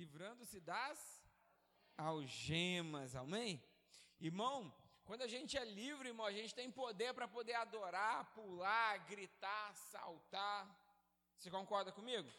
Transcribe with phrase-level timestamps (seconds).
[0.00, 0.98] livrando-se das
[2.10, 3.52] algemas, amém?
[4.28, 4.58] Irmão,
[5.08, 9.66] quando a gente é livre, irmão, a gente tem poder para poder adorar, pular, gritar,
[9.92, 10.60] saltar.
[11.36, 12.30] Você concorda comigo?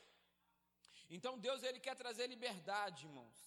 [1.10, 3.40] Então Deus ele quer trazer liberdade, irmãos.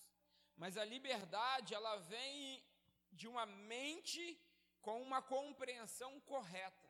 [0.63, 2.63] Mas a liberdade, ela vem
[3.21, 4.25] de uma mente
[4.87, 6.89] com uma compreensão correta.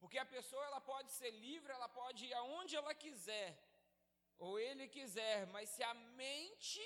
[0.00, 3.48] Porque a pessoa ela pode ser livre, ela pode ir aonde ela quiser,
[4.40, 6.84] ou ele quiser, mas se a mente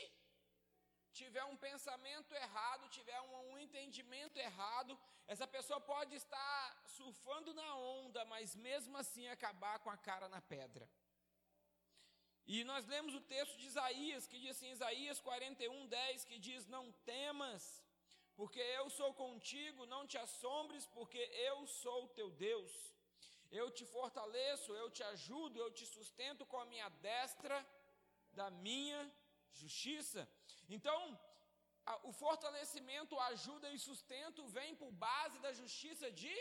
[1.13, 7.77] tiver um pensamento errado, tiver um, um, entendimento errado, essa pessoa pode estar surfando na
[7.77, 10.89] onda, mas mesmo assim acabar com a cara na pedra.
[12.47, 16.67] E nós lemos o texto de Isaías, que diz assim, Isaías 41, 10, que diz:
[16.67, 17.83] Não temas,
[18.35, 22.94] porque eu sou contigo, não te assombres, porque eu sou teu Deus.
[23.51, 27.57] Eu te fortaleço, eu te ajudo, eu te sustento com a minha destra
[28.33, 29.01] da minha
[29.53, 30.29] justiça.
[30.69, 30.99] Então,
[31.87, 36.35] a, o fortalecimento, ajuda e sustento vem por base da justiça de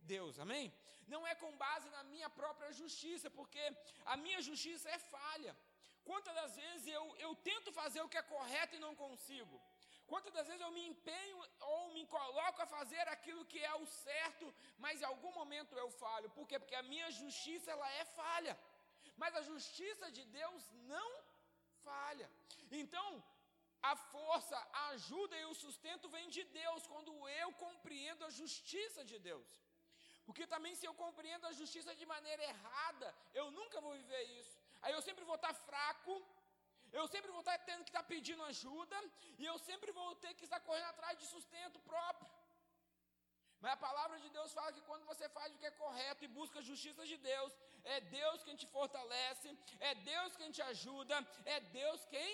[0.00, 0.72] Deus, amém?
[1.06, 3.64] Não é com base na minha própria justiça, porque
[4.04, 5.56] a minha justiça é falha.
[6.04, 9.60] Quantas das vezes eu, eu tento fazer o que é correto e não consigo?
[10.10, 11.38] Quantas das vezes eu me empenho
[11.72, 14.46] ou me coloco a fazer aquilo que é o certo,
[14.84, 16.30] mas em algum momento eu falho.
[16.38, 16.58] Por quê?
[16.58, 18.54] Porque a minha justiça ela é falha.
[19.22, 20.62] Mas a justiça de Deus
[20.94, 21.10] não
[21.86, 22.28] falha.
[22.82, 23.08] Então,
[23.90, 29.02] a força, a ajuda e o sustento vem de Deus quando eu compreendo a justiça
[29.10, 29.48] de Deus.
[30.26, 33.08] Porque também se eu compreendo a justiça de maneira errada,
[33.40, 34.54] eu nunca vou viver isso.
[34.82, 36.14] Aí eu sempre vou estar fraco,
[36.98, 38.98] eu sempre vou estar tendo que estar pedindo ajuda,
[39.40, 42.30] e eu sempre vou ter que estar correndo atrás de sustento próprio.
[43.62, 46.34] Mas a palavra de Deus fala que quando você faz o que é correto e
[46.38, 47.52] busca a justiça de Deus,
[47.94, 49.48] é Deus quem te fortalece,
[49.80, 52.30] é Deus quem te ajuda, é Deus quem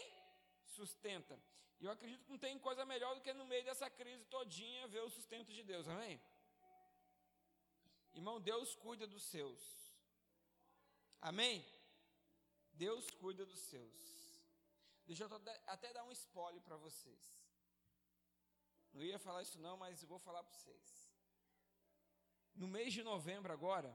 [0.76, 1.40] sustenta.
[1.80, 4.88] E eu acredito que não tem coisa melhor do que no meio dessa crise todinha
[4.88, 6.20] ver o sustento de Deus, amém?
[8.12, 9.62] Irmão, Deus cuida dos seus.
[11.22, 11.64] Amém?
[12.72, 14.19] Deus cuida dos seus.
[15.10, 15.30] Deixa eu
[15.66, 17.22] até dar um spoiler para vocês.
[18.92, 21.10] Não ia falar isso não, mas eu vou falar para vocês.
[22.54, 23.92] No mês de novembro agora,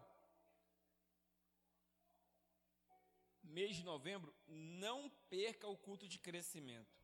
[3.41, 6.99] mês de novembro, não perca o culto de crescimento.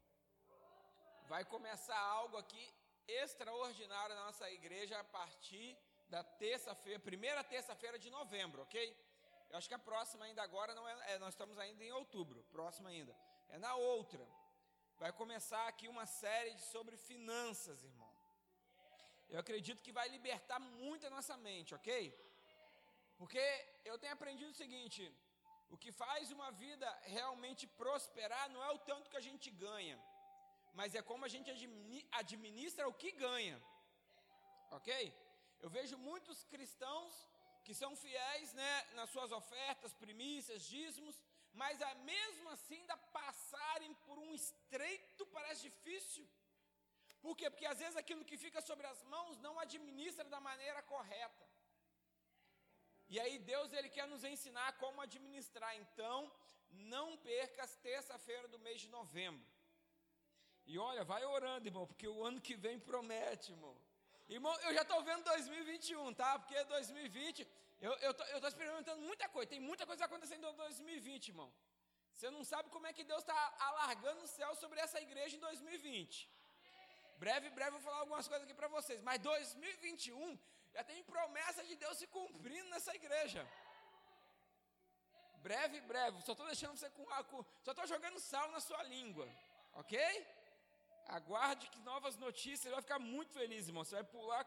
[1.29, 2.66] Vai começar algo aqui
[3.07, 5.78] extraordinário na nossa igreja a partir
[6.09, 8.78] da terça-feira, primeira terça-feira de novembro, ok?
[9.49, 12.43] Eu acho que a próxima ainda agora não é, é, nós estamos ainda em outubro,
[12.51, 13.16] próxima ainda.
[13.56, 14.23] É na outra.
[15.01, 18.12] Vai começar aqui uma série sobre finanças, irmão.
[19.34, 21.90] Eu acredito que vai libertar muito a nossa mente, ok?
[23.19, 23.44] Porque
[23.90, 25.01] eu tenho aprendido o seguinte:
[25.73, 29.97] o que faz uma vida realmente prosperar não é o tanto que a gente ganha,
[30.79, 31.50] mas é como a gente
[32.22, 33.57] administra o que ganha,
[34.79, 34.91] ok?
[35.63, 37.13] Eu vejo muitos cristãos
[37.66, 41.16] que são fiéis né, nas suas ofertas, primícias, dízimos,
[41.53, 46.28] mas a mesmo assim ainda passarem por um estreito parece difícil.
[47.22, 47.50] Por quê?
[47.50, 51.45] Porque às vezes aquilo que fica sobre as mãos não administra da maneira correta.
[53.09, 55.75] E aí Deus ele quer nos ensinar como administrar.
[55.78, 56.31] Então,
[56.72, 59.45] não perca as terça-feira do mês de novembro.
[60.66, 63.75] E olha, vai orando, irmão, porque o ano que vem promete, irmão.
[64.29, 66.40] Irmão, eu já estou vendo 2021, tá?
[66.40, 67.45] Porque 2020,
[67.81, 71.51] eu estou eu experimentando muita coisa, tem muita coisa acontecendo em 2020, irmão.
[72.13, 75.39] Você não sabe como é que Deus está alargando o céu sobre essa igreja em
[75.39, 76.29] 2020.
[77.17, 79.01] Breve, breve eu vou falar algumas coisas aqui para vocês.
[79.01, 80.37] Mas 2021
[80.75, 83.41] já tem promessa de Deus se cumprindo nessa igreja.
[85.47, 86.21] Breve, breve.
[86.21, 89.27] Só estou deixando você com, com só estou jogando sal na sua língua,
[89.73, 89.99] ok?
[91.07, 93.83] Aguarde que novas notícias, você vai ficar muito feliz, irmão.
[93.83, 94.45] Você vai pular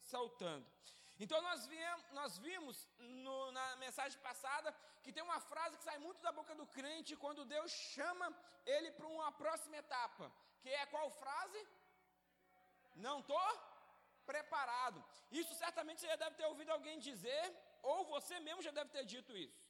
[0.00, 0.66] saltando.
[1.18, 5.98] Então nós, viemos, nós vimos no, na mensagem passada que tem uma frase que sai
[5.98, 8.26] muito da boca do crente quando Deus chama
[8.66, 10.30] ele para uma próxima etapa.
[10.62, 11.60] Que é qual frase?
[12.96, 13.48] Não estou
[14.26, 15.02] preparado.
[15.30, 17.44] Isso certamente você já deve ter ouvido alguém dizer,
[17.82, 19.64] ou você mesmo já deve ter dito isso.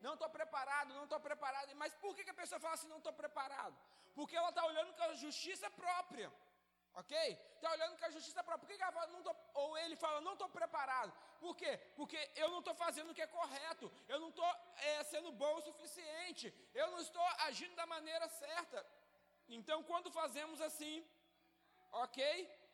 [0.00, 1.74] Não estou preparado, não estou preparado.
[1.74, 3.76] Mas por que, que a pessoa fala assim, não estou preparado?
[4.14, 6.32] Porque ela está olhando com a justiça própria.
[7.00, 7.14] Ok?
[7.56, 8.62] Está olhando com a justiça própria.
[8.62, 11.12] Por que, que ela fala, não tô, ou ele fala, não estou preparado?
[11.42, 11.72] Por quê?
[11.98, 13.86] Porque eu não estou fazendo o que é correto.
[14.12, 14.50] Eu não estou
[14.90, 16.46] é, sendo bom o suficiente.
[16.74, 18.84] Eu não estou agindo da maneira certa.
[19.48, 20.96] Então, quando fazemos assim,
[22.04, 22.22] ok?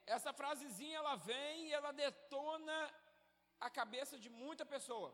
[0.06, 2.78] Essa frasezinha ela vem e ela detona
[3.60, 5.10] a cabeça de muita pessoa.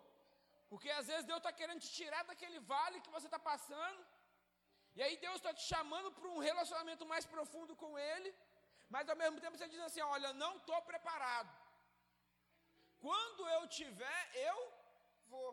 [0.71, 4.01] Porque às vezes Deus está querendo te tirar daquele vale que você está passando.
[4.97, 8.31] E aí Deus está te chamando para um relacionamento mais profundo com Ele,
[8.95, 11.53] mas ao mesmo tempo você diz assim: olha, não estou preparado.
[13.07, 14.21] Quando eu tiver,
[14.51, 14.59] eu
[15.33, 15.49] vou,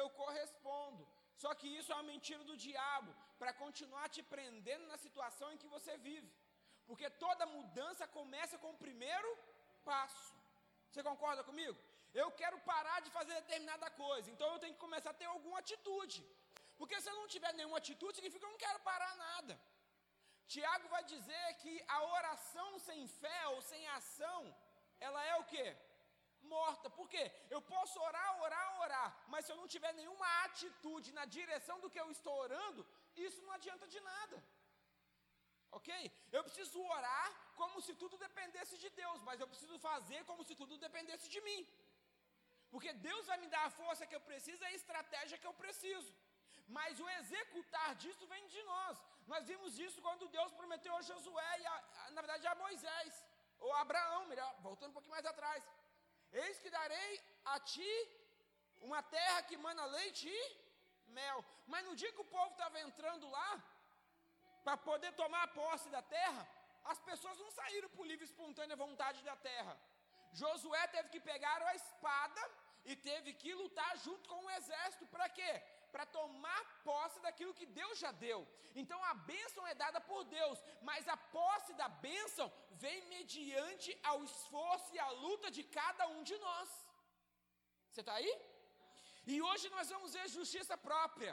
[0.00, 1.02] eu correspondo.
[1.42, 3.10] Só que isso é uma mentira do diabo,
[3.40, 6.30] para continuar te prendendo na situação em que você vive.
[6.86, 9.30] Porque toda mudança começa com o primeiro
[9.90, 10.32] passo.
[10.90, 11.76] Você concorda comigo?
[12.22, 15.58] Eu quero parar de fazer determinada coisa, então eu tenho que começar a ter alguma
[15.64, 16.20] atitude.
[16.78, 19.54] Porque se eu não tiver nenhuma atitude, significa que eu não quero parar nada.
[20.54, 24.40] Tiago vai dizer que a oração sem fé ou sem ação,
[25.06, 25.66] ela é o quê?
[26.54, 26.88] Morta.
[26.98, 27.24] Por quê?
[27.50, 31.90] Eu posso orar, orar, orar, mas se eu não tiver nenhuma atitude na direção do
[31.90, 34.38] que eu estou orando, isso não adianta de nada.
[35.78, 35.90] Ok?
[36.36, 37.28] Eu preciso orar
[37.60, 41.40] como se tudo dependesse de Deus, mas eu preciso fazer como se tudo dependesse de
[41.48, 41.60] mim.
[42.70, 45.54] Porque Deus vai me dar a força que eu preciso e a estratégia que eu
[45.64, 46.10] preciso.
[46.66, 48.98] Mas o executar disso vem de nós.
[49.26, 53.24] Nós vimos isso quando Deus prometeu a Josué e, a, a, na verdade, a Moisés,
[53.58, 55.62] ou a Abraão, melhor, voltando um pouquinho mais atrás.
[56.32, 57.92] Eis que darei a ti
[58.80, 61.44] uma terra que mana leite e mel.
[61.66, 63.62] Mas no dia que o povo estava entrando lá,
[64.64, 66.46] para poder tomar posse da terra,
[66.84, 69.78] as pessoas não saíram por livre e espontânea vontade da terra.
[70.32, 72.42] Josué teve que pegar a espada
[72.84, 75.06] e teve que lutar junto com o exército.
[75.06, 75.52] Para quê?
[75.96, 78.40] Para tomar posse daquilo que Deus já deu.
[78.80, 80.58] Então a bênção é dada por Deus,
[80.88, 82.46] mas a posse da bênção
[82.82, 86.68] vem mediante ao esforço e à luta de cada um de nós.
[87.90, 88.32] Você está aí?
[89.32, 91.32] E hoje nós vamos ver justiça própria.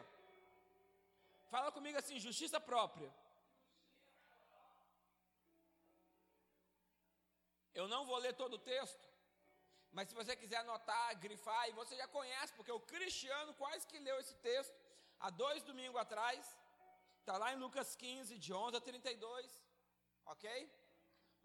[1.54, 3.10] Fala comigo assim: justiça própria.
[7.80, 9.08] Eu não vou ler todo o texto,
[9.96, 14.00] mas se você quiser anotar, grifar, e você já conhece, porque o Cristiano quase que
[14.08, 14.76] leu esse texto
[15.20, 16.40] há dois domingos atrás,
[17.20, 19.64] está lá em Lucas 15, de 11 a 32,
[20.34, 20.48] ok?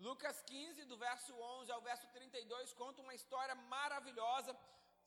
[0.06, 4.52] Lucas 15, do verso 11 ao verso 32, conta uma história maravilhosa.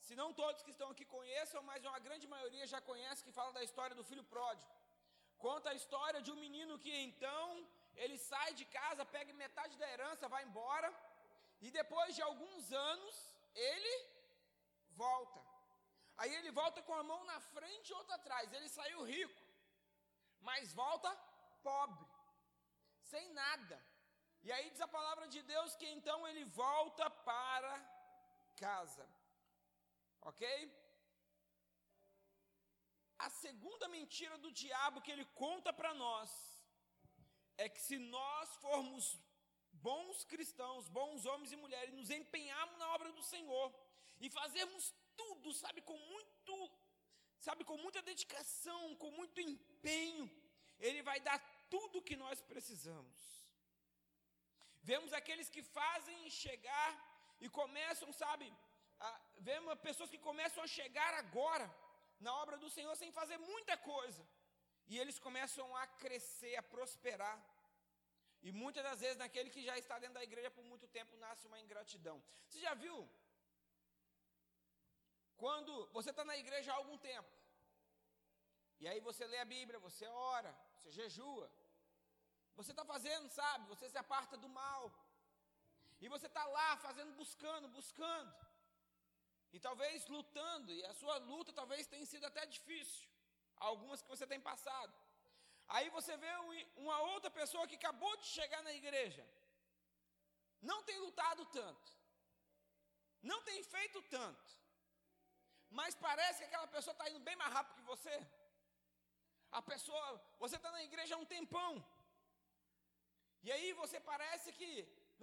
[0.05, 3.51] Se não todos que estão aqui conheçam, mas uma grande maioria já conhece, que fala
[3.57, 4.71] da história do filho pródigo.
[5.45, 7.45] Conta a história de um menino que então
[7.95, 10.89] ele sai de casa, pega metade da herança, vai embora
[11.61, 13.15] e depois de alguns anos,
[13.53, 13.93] ele
[14.91, 15.39] volta.
[16.17, 18.53] Aí ele volta com a mão na frente e outra atrás.
[18.53, 19.41] Ele saiu rico,
[20.39, 21.09] mas volta
[21.63, 22.07] pobre,
[23.11, 23.77] sem nada.
[24.43, 27.73] E aí diz a palavra de Deus que então ele volta para
[28.55, 29.07] casa.
[30.21, 30.43] Ok?
[33.19, 36.31] A segunda mentira do diabo que ele conta para nós
[37.57, 39.19] é que se nós formos
[39.87, 43.67] bons cristãos, bons homens e mulheres, nos empenharmos na obra do Senhor
[44.19, 46.55] e fazermos tudo, sabe, com muito,
[47.39, 50.29] sabe, com muita dedicação, com muito empenho,
[50.79, 51.39] Ele vai dar
[51.69, 53.19] tudo que nós precisamos.
[54.83, 56.91] Vemos aqueles que fazem chegar
[57.39, 58.51] e começam, sabe,
[58.99, 61.67] a, vemos pessoas que começam a chegar agora
[62.19, 64.23] na obra do Senhor sem fazer muita coisa.
[64.87, 67.37] E eles começam a crescer, a prosperar.
[68.47, 71.45] E muitas das vezes, naquele que já está dentro da igreja por muito tempo, nasce
[71.47, 72.17] uma ingratidão.
[72.47, 72.97] Você já viu?
[75.43, 77.31] Quando você está na igreja há algum tempo,
[78.81, 80.05] e aí você lê a Bíblia, você
[80.35, 81.47] ora, você jejua,
[82.55, 83.67] você está fazendo, sabe?
[83.73, 84.83] Você se aparta do mal.
[86.03, 88.33] E você está lá fazendo, buscando, buscando.
[89.53, 93.07] E talvez lutando, e a sua luta talvez tenha sido até difícil.
[93.69, 94.93] Algumas que você tem passado.
[95.75, 96.31] Aí você vê
[96.85, 99.23] uma outra pessoa que acabou de chegar na igreja,
[100.69, 101.91] não tem lutado tanto,
[103.31, 104.51] não tem feito tanto,
[105.79, 108.15] mas parece que aquela pessoa está indo bem mais rápido que você.
[109.59, 110.03] A pessoa,
[110.43, 111.71] você está na igreja há um tempão,
[113.45, 114.69] e aí você parece que,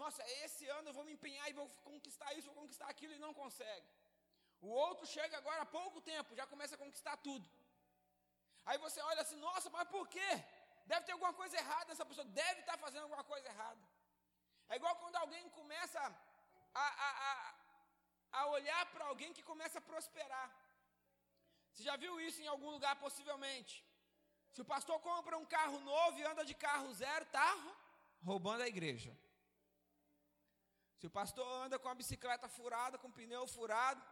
[0.01, 3.25] nossa, esse ano eu vou me empenhar e vou conquistar isso, vou conquistar aquilo e
[3.27, 3.89] não consegue.
[4.61, 7.47] O outro chega agora há pouco tempo, já começa a conquistar tudo.
[8.69, 10.31] Aí você olha assim, nossa, mas por quê?
[10.91, 13.83] Deve ter alguma coisa errada, essa pessoa deve estar fazendo alguma coisa errada.
[14.69, 16.01] É igual quando alguém começa
[16.83, 17.55] a, a, a,
[18.41, 20.49] a olhar para alguém que começa a prosperar.
[21.73, 23.75] Você já viu isso em algum lugar, possivelmente?
[24.53, 27.49] Se o pastor compra um carro novo e anda de carro zero, está
[28.23, 29.17] roubando a igreja.
[30.99, 34.03] Se o pastor anda com a bicicleta furada, com o pneu furado,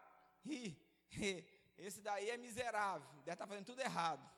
[1.86, 4.35] esse daí é miserável, deve estar fazendo tudo errado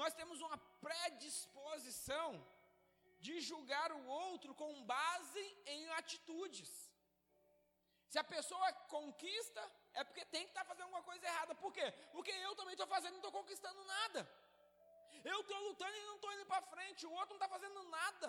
[0.00, 2.28] nós temos uma predisposição
[3.26, 6.70] de julgar o outro com base em atitudes.
[8.12, 9.62] Se a pessoa conquista,
[10.00, 11.54] é porque tem que estar tá fazendo alguma coisa errada.
[11.62, 11.86] Por quê?
[12.14, 14.20] Porque eu também estou fazendo e não estou conquistando nada.
[15.32, 18.28] Eu estou lutando e não estou indo para frente, o outro não está fazendo nada.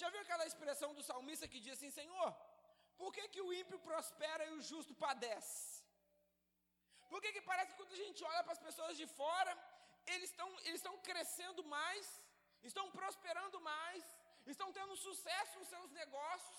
[0.00, 2.28] Já viu aquela expressão do salmista que diz assim: Senhor,
[3.00, 5.82] por que, que o ímpio prospera e o justo padece?
[7.10, 9.52] Por que, que parece que quando a gente olha para as pessoas de fora,
[10.06, 12.06] eles estão eles crescendo mais,
[12.62, 14.04] estão prosperando mais,
[14.46, 16.58] estão tendo sucesso nos seus negócios,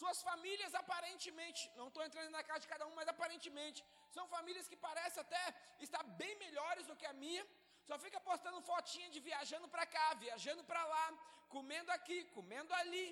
[0.00, 3.84] suas famílias aparentemente, não estou entrando na casa de cada um, mas aparentemente,
[4.16, 5.42] são famílias que parecem até
[5.80, 7.44] estar bem melhores do que a minha,
[7.88, 11.06] só fica postando fotinha de viajando para cá, viajando para lá,
[11.48, 13.08] comendo aqui, comendo ali.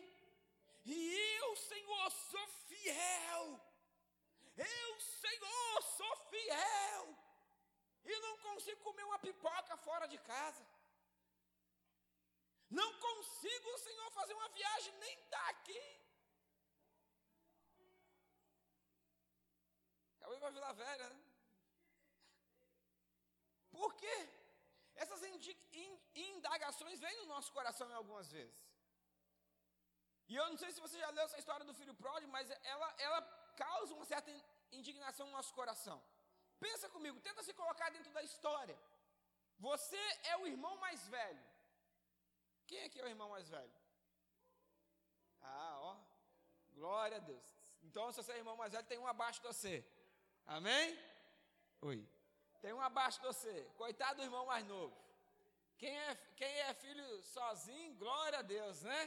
[0.85, 0.97] E
[1.41, 3.61] eu, Senhor, sou fiel.
[4.57, 7.03] Eu, Senhor, sou fiel.
[8.05, 10.65] E não consigo comer uma pipoca fora de casa.
[12.71, 15.83] Não consigo, Senhor, fazer uma viagem nem daqui.
[20.17, 21.21] Acabei para Vila Velha, né?
[23.71, 24.17] Por quê?
[24.95, 25.23] Essas
[26.15, 28.59] indagações vêm no nosso coração algumas vezes.
[30.29, 32.95] E eu não sei se você já leu essa história do filho pródigo, mas ela,
[32.99, 33.21] ela
[33.57, 34.31] causa uma certa
[34.71, 36.01] indignação no nosso coração.
[36.65, 38.79] Pensa comigo, tenta se colocar dentro da história.
[39.59, 40.03] Você
[40.33, 41.45] é o irmão mais velho.
[42.67, 43.77] Quem aqui é o irmão mais velho?
[45.41, 45.97] Ah, ó.
[46.79, 47.43] Glória a Deus.
[47.83, 49.85] Então, se você é irmão mais velho, tem um abaixo de você.
[50.47, 50.87] Amém?
[51.81, 52.07] Oi.
[52.63, 53.55] Tem um abaixo de você.
[53.77, 54.95] Coitado do irmão mais novo.
[55.79, 59.01] Quem é, quem é filho sozinho, glória a Deus, né?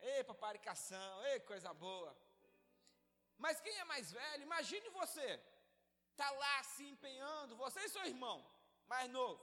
[0.00, 2.16] Ei, paparicação, ei, coisa boa.
[3.38, 5.28] Mas quem é mais velho, imagine você,
[6.16, 8.36] está lá se empenhando, você e seu irmão
[8.92, 9.40] mais novo.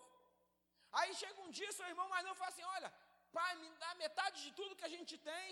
[1.00, 2.90] Aí chega um dia, seu irmão mais novo fala assim: Olha,
[3.38, 5.48] pai, me dá metade de tudo que a gente tem,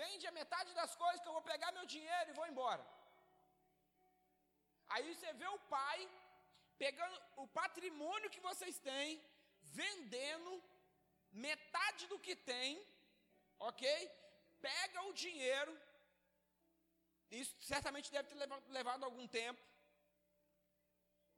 [0.00, 2.84] vende a metade das coisas que eu vou pegar meu dinheiro e vou embora.
[4.92, 5.98] Aí você vê o pai
[6.82, 9.10] pegando o patrimônio que vocês têm,
[9.80, 10.52] vendendo
[11.48, 12.70] metade do que tem,
[13.70, 13.86] ok?
[14.68, 15.72] Pega o dinheiro,
[17.40, 18.38] isso certamente deve ter
[18.78, 19.60] levado, algum tempo.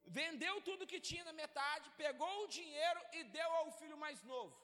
[0.07, 4.55] Vendeu tudo que tinha na metade, pegou o dinheiro e deu ao filho mais novo.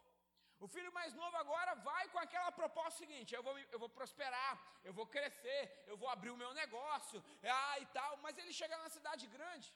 [0.64, 4.52] O filho mais novo agora vai com aquela proposta seguinte: eu vou, eu vou prosperar,
[4.85, 8.18] eu vou crescer, eu vou abrir o meu negócio, ah, e tal.
[8.18, 9.75] Mas ele chega na cidade grande,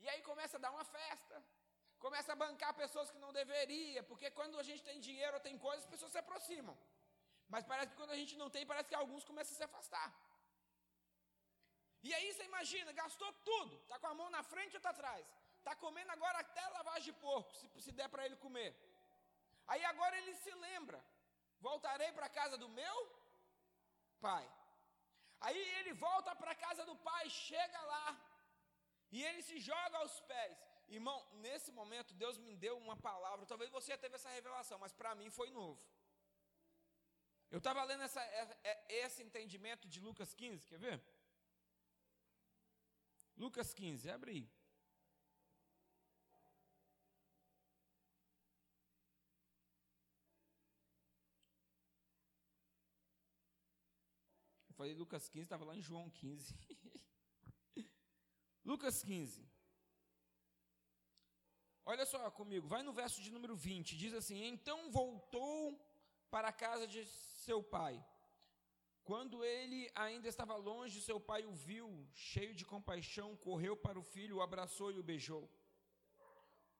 [0.00, 1.42] e aí começa a dar uma festa,
[1.98, 5.56] começa a bancar pessoas que não deveria, porque quando a gente tem dinheiro ou tem
[5.56, 6.76] coisas, as pessoas se aproximam.
[7.48, 10.08] Mas parece que quando a gente não tem, parece que alguns começam a se afastar.
[12.06, 15.26] E aí você imagina, gastou tudo, está com a mão na frente ou está atrás?
[15.58, 18.70] Está comendo agora até lavagem de porco, se, se der para ele comer.
[19.66, 20.98] Aí agora ele se lembra:
[21.68, 22.96] voltarei para a casa do meu
[24.20, 24.46] pai.
[25.40, 28.06] Aí ele volta para a casa do pai, chega lá,
[29.10, 30.58] e ele se joga aos pés.
[30.88, 33.46] Irmão, nesse momento Deus me deu uma palavra.
[33.46, 35.82] Talvez você já teve essa revelação, mas para mim foi novo.
[37.50, 41.02] Eu estava lendo essa, é, é, esse entendimento de Lucas 15, quer ver?
[43.36, 44.50] Lucas 15, abre aí.
[54.68, 56.54] Eu falei Lucas 15, estava lá em João 15.
[58.64, 59.48] Lucas 15.
[61.86, 65.78] Olha só comigo, vai no verso de número 20, diz assim: Então voltou
[66.30, 68.02] para a casa de seu pai.
[69.04, 74.02] Quando ele ainda estava longe, seu pai o viu, cheio de compaixão, correu para o
[74.02, 75.44] filho, o abraçou e o beijou.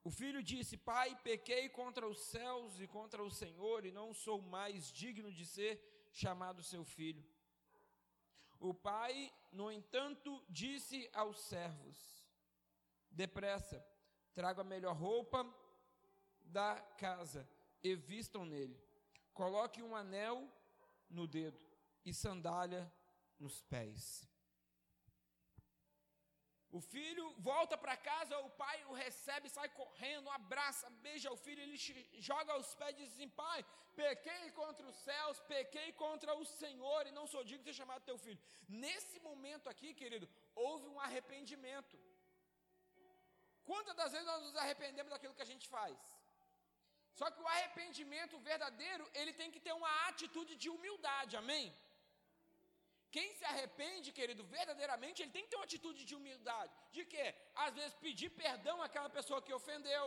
[0.02, 4.40] O filho disse: Pai, pequei contra os céus e contra o Senhor, e não sou
[4.40, 5.72] mais digno de ser
[6.12, 7.22] chamado seu filho.
[8.58, 11.98] O pai, no entanto, disse aos servos:
[13.10, 13.86] Depressa,
[14.32, 15.46] traga a melhor roupa
[16.42, 17.46] da casa
[17.82, 18.82] e vistam nele.
[19.34, 20.50] Coloque um anel
[21.10, 21.63] no dedo
[22.04, 22.92] e sandália
[23.38, 24.28] nos pés.
[26.76, 31.62] O filho volta para casa, o pai o recebe, sai correndo, abraça, beija o filho,
[31.62, 31.76] ele
[32.28, 37.06] joga aos pés e diz assim: Pai, pequei contra os céus, pequei contra o Senhor
[37.06, 38.40] e não sou digno de ser chamado teu filho.
[38.68, 40.28] Nesse momento aqui, querido,
[40.66, 41.96] houve um arrependimento.
[43.70, 45.96] Quantas das vezes nós nos arrependemos daquilo que a gente faz?
[47.18, 51.72] Só que o arrependimento verdadeiro, ele tem que ter uma atitude de humildade, amém?
[53.14, 56.72] Quem se arrepende, querido, verdadeiramente, ele tem que ter uma atitude de humildade.
[56.96, 57.26] De quê?
[57.64, 60.04] Às vezes pedir perdão àquela pessoa que ofendeu,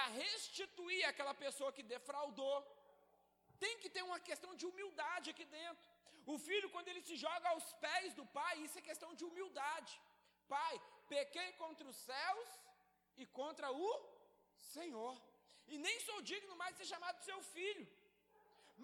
[0.00, 2.56] a restituir aquela pessoa que defraudou.
[3.64, 5.86] Tem que ter uma questão de humildade aqui dentro.
[6.32, 9.94] O filho, quando ele se joga aos pés do pai, isso é questão de humildade.
[10.56, 10.74] Pai,
[11.14, 12.48] pequei contra os céus
[13.16, 13.90] e contra o
[14.74, 15.14] Senhor.
[15.72, 17.86] E nem sou digno mais de ser chamado seu filho.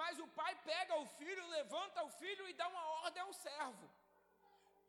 [0.01, 3.89] Mas o pai pega o filho, levanta o filho e dá uma ordem ao servo.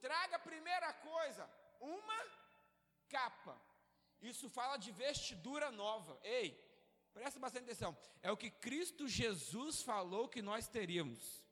[0.01, 2.19] Traga primeira coisa, uma
[3.07, 3.55] capa.
[4.21, 6.19] Isso fala de vestidura nova.
[6.23, 6.47] Ei,
[7.13, 7.95] presta bastante atenção.
[8.21, 11.43] É o que Cristo Jesus falou que nós teríamos.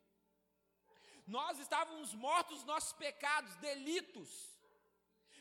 [1.26, 4.32] Nós estávamos mortos nos nossos pecados, delitos.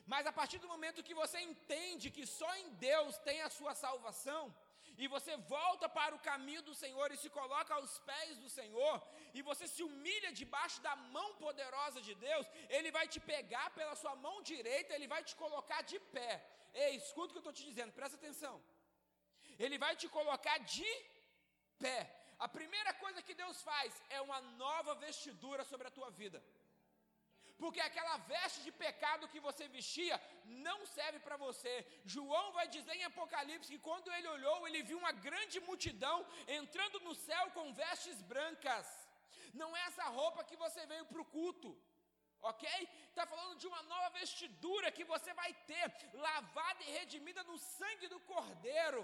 [0.07, 3.75] Mas a partir do momento que você entende que só em Deus tem a sua
[3.75, 4.55] salvação,
[4.99, 8.97] e você volta para o caminho do Senhor e se coloca aos pés do Senhor,
[9.35, 13.95] e você se humilha debaixo da mão poderosa de Deus, Ele vai te pegar pela
[13.95, 16.33] sua mão direita, Ele vai te colocar de pé.
[16.75, 18.63] Ei, escuta o que eu estou te dizendo, presta atenção.
[19.59, 20.91] Ele vai te colocar de
[21.79, 22.01] pé.
[22.39, 26.43] A primeira coisa que Deus faz é uma nova vestidura sobre a tua vida
[27.63, 30.17] porque aquela veste de pecado que você vestia
[30.67, 31.75] não serve para você.
[32.15, 36.17] João vai dizer em Apocalipse que quando ele olhou, ele viu uma grande multidão
[36.61, 38.89] entrando no céu com vestes brancas.
[39.61, 41.71] Não é essa roupa que você veio para o culto.
[42.51, 42.69] Ok?
[43.09, 45.87] Está falando de uma nova vestidura que você vai ter,
[46.27, 49.03] lavada e redimida no sangue do Cordeiro.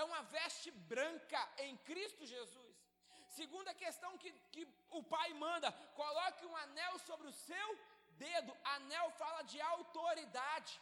[0.00, 2.63] É uma veste branca em Cristo Jesus.
[3.40, 4.64] Segunda questão que, que
[4.98, 7.68] o pai manda: coloque um anel sobre o seu
[8.24, 8.52] dedo.
[8.76, 10.72] Anel fala de autoridade.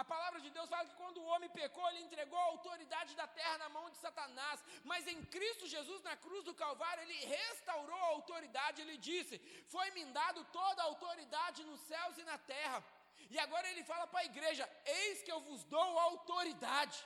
[0.00, 3.26] A palavra de Deus fala que quando o homem pecou, ele entregou a autoridade da
[3.26, 4.64] terra na mão de Satanás.
[4.90, 8.80] Mas em Cristo Jesus, na cruz do Calvário, ele restaurou a autoridade.
[8.80, 9.38] Ele disse:
[9.74, 12.82] Foi-me dado toda a autoridade nos céus e na terra.
[13.30, 16.98] E agora ele fala para a igreja: Eis que eu vos dou autoridade.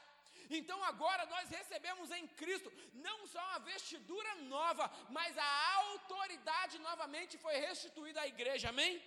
[0.50, 7.36] Então agora nós recebemos em Cristo não só uma vestidura nova, mas a autoridade novamente
[7.38, 9.02] foi restituída à igreja, amém?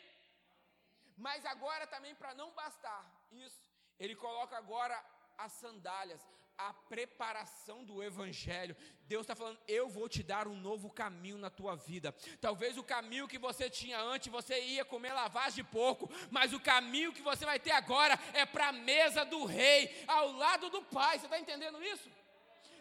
[1.17, 3.61] Mas agora também, para não bastar isso,
[3.99, 4.97] ele coloca agora
[5.37, 6.21] as sandálias,
[6.59, 8.75] a preparação do Evangelho.
[9.07, 12.13] Deus está falando: eu vou te dar um novo caminho na tua vida.
[12.41, 16.59] Talvez o caminho que você tinha antes, você ia comer lavagem de porco, mas o
[16.59, 20.81] caminho que você vai ter agora é para a mesa do rei, ao lado do
[20.83, 21.17] Pai.
[21.17, 22.09] Você está entendendo isso?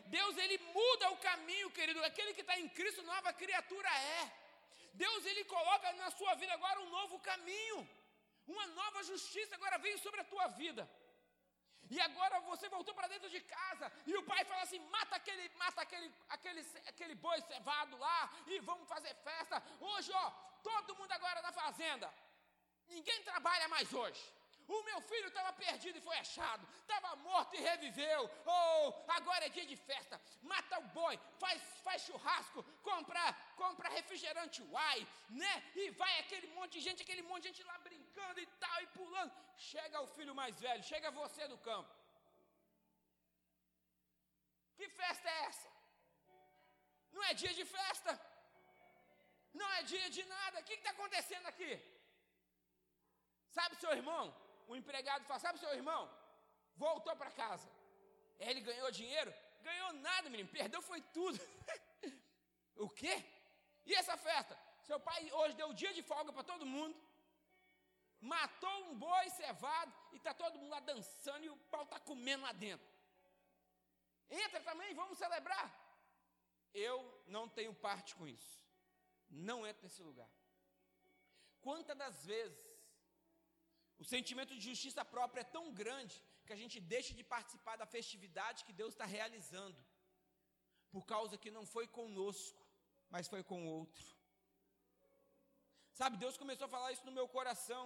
[0.06, 2.02] Deus ele muda o caminho, querido.
[2.04, 4.32] Aquele que está em Cristo, nova criatura é.
[4.94, 7.88] Deus ele coloca na sua vida agora um novo caminho,
[8.46, 10.90] uma nova justiça agora veio sobre a tua vida.
[11.90, 15.48] E agora você voltou para dentro de casa e o pai fala assim: mata aquele,
[15.56, 19.62] mata aquele, aquele, aquele boi cevado lá e vamos fazer festa.
[19.80, 20.30] Hoje, ó,
[20.62, 22.12] todo mundo agora na fazenda.
[22.88, 24.37] Ninguém trabalha mais hoje.
[24.76, 26.64] O meu filho estava perdido e foi achado.
[26.80, 28.22] Estava morto e reviveu.
[28.54, 30.20] Oh, agora é dia de festa.
[30.42, 33.22] Mata o boi, faz, faz churrasco, compra,
[33.56, 35.00] compra refrigerante uai,
[35.42, 35.54] né?
[35.74, 38.88] E vai aquele monte de gente, aquele monte de gente lá brincando e tal, e
[38.98, 39.32] pulando.
[39.56, 41.94] Chega o filho mais velho, chega você do campo.
[44.76, 45.70] Que festa é essa?
[47.14, 48.12] Não é dia de festa.
[49.60, 50.60] Não é dia de nada.
[50.60, 51.72] O que está acontecendo aqui?
[53.56, 54.24] Sabe, seu irmão?
[54.68, 56.02] O empregado fala: Sabe seu irmão?
[56.76, 57.68] Voltou para casa.
[58.38, 59.32] Ele ganhou dinheiro?
[59.68, 60.48] Ganhou nada, menino.
[60.48, 61.38] Perdeu foi tudo.
[62.86, 63.14] o quê?
[63.84, 64.56] E essa festa?
[64.88, 66.96] Seu pai hoje deu dia de folga para todo mundo.
[68.20, 72.42] Matou um boi cevado e está todo mundo lá dançando e o pau está comendo
[72.42, 72.86] lá dentro.
[74.30, 75.68] Entra também, vamos celebrar.
[76.74, 78.58] Eu não tenho parte com isso.
[79.30, 80.30] Não entro nesse lugar.
[81.60, 82.67] Quantas das vezes
[84.02, 87.86] o sentimento de justiça própria é tão grande que a gente deixa de participar da
[87.96, 89.80] festividade que Deus está realizando,
[90.94, 92.60] por causa que não foi conosco,
[93.10, 94.06] mas foi com o outro.
[96.00, 97.84] Sabe, Deus começou a falar isso no meu coração.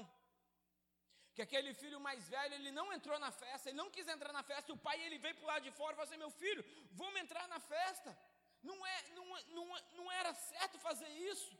[1.35, 4.42] Que aquele filho mais velho, ele não entrou na festa, ele não quis entrar na
[4.42, 6.62] festa, o pai ele veio para o lado de fora e falou assim: meu filho,
[6.92, 8.11] vamos entrar na festa.
[8.62, 9.66] Não, é, não, não,
[9.98, 11.57] não era certo fazer isso.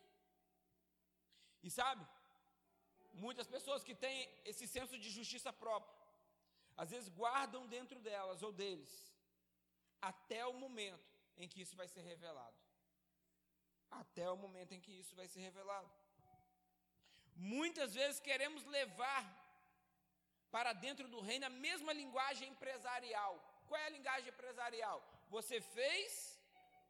[1.63, 2.07] E sabe,
[3.13, 5.95] Muitas pessoas que têm esse senso de justiça própria,
[6.77, 8.91] às vezes guardam dentro delas ou deles,
[10.01, 12.57] até o momento em que isso vai ser revelado.
[13.91, 15.91] Até o momento em que isso vai ser revelado.
[17.37, 19.23] Muitas vezes queremos levar
[20.51, 23.35] para dentro do reino a mesma linguagem empresarial.
[23.67, 25.03] Qual é a linguagem empresarial?
[25.29, 26.39] Você fez,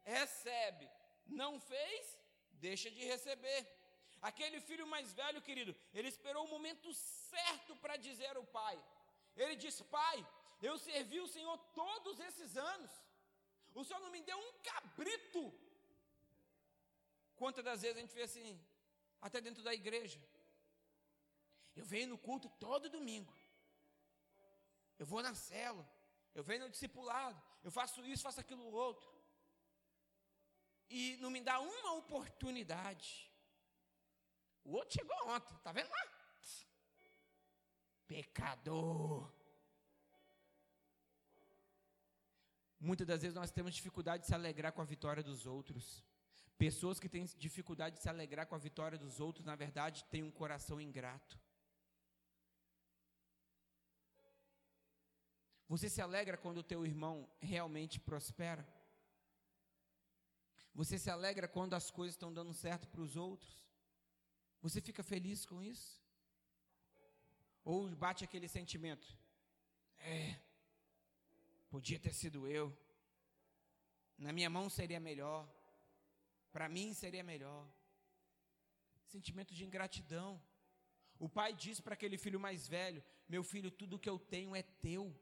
[0.03, 0.89] recebe.
[1.25, 2.17] Não fez,
[2.53, 3.82] deixa de receber.
[4.29, 6.91] Aquele filho mais velho, querido, ele esperou o momento
[7.33, 8.75] certo para dizer ao pai.
[9.35, 10.17] Ele disse: Pai,
[10.61, 12.91] eu servi o Senhor todos esses anos.
[13.75, 15.43] O Senhor não me deu um cabrito.
[17.35, 18.49] Quantas das vezes a gente vê assim,
[19.21, 20.21] até dentro da igreja?
[21.75, 23.33] Eu venho no culto todo domingo.
[25.01, 25.85] Eu vou na cela.
[26.37, 29.07] Eu venho no discipulado, eu faço isso, faço aquilo outro.
[30.89, 33.31] E não me dá uma oportunidade.
[34.63, 36.03] O outro chegou ontem, tá vendo lá?
[38.07, 39.31] Pecador.
[42.79, 46.03] Muitas das vezes nós temos dificuldade de se alegrar com a vitória dos outros.
[46.57, 50.23] Pessoas que têm dificuldade de se alegrar com a vitória dos outros, na verdade, têm
[50.23, 51.39] um coração ingrato.
[55.67, 58.67] Você se alegra quando o teu irmão realmente prospera?
[60.75, 63.63] Você se alegra quando as coisas estão dando certo para os outros?
[64.63, 66.01] Você fica feliz com isso?
[67.65, 69.07] Ou bate aquele sentimento?
[69.99, 70.39] É,
[71.69, 72.65] podia ter sido eu.
[74.17, 75.41] Na minha mão seria melhor.
[76.53, 77.67] Para mim seria melhor.
[79.07, 80.41] Sentimento de ingratidão.
[81.19, 84.63] O pai diz para aquele filho mais velho: Meu filho, tudo que eu tenho é
[84.63, 85.13] teu.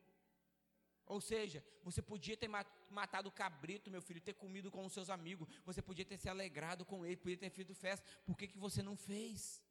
[1.05, 2.47] Ou seja, você podia ter
[2.89, 6.29] matado o cabrito, meu filho, ter comido com os seus amigos, você podia ter se
[6.29, 9.61] alegrado com ele, podia ter feito festa, por que, que você não fez?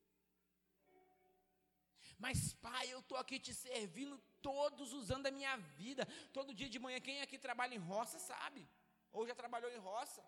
[2.19, 6.69] Mas, pai, eu estou aqui te servindo todos os anos da minha vida, todo dia
[6.69, 7.01] de manhã.
[7.01, 8.69] Quem aqui trabalha em roça sabe,
[9.11, 10.23] ou já trabalhou em roça.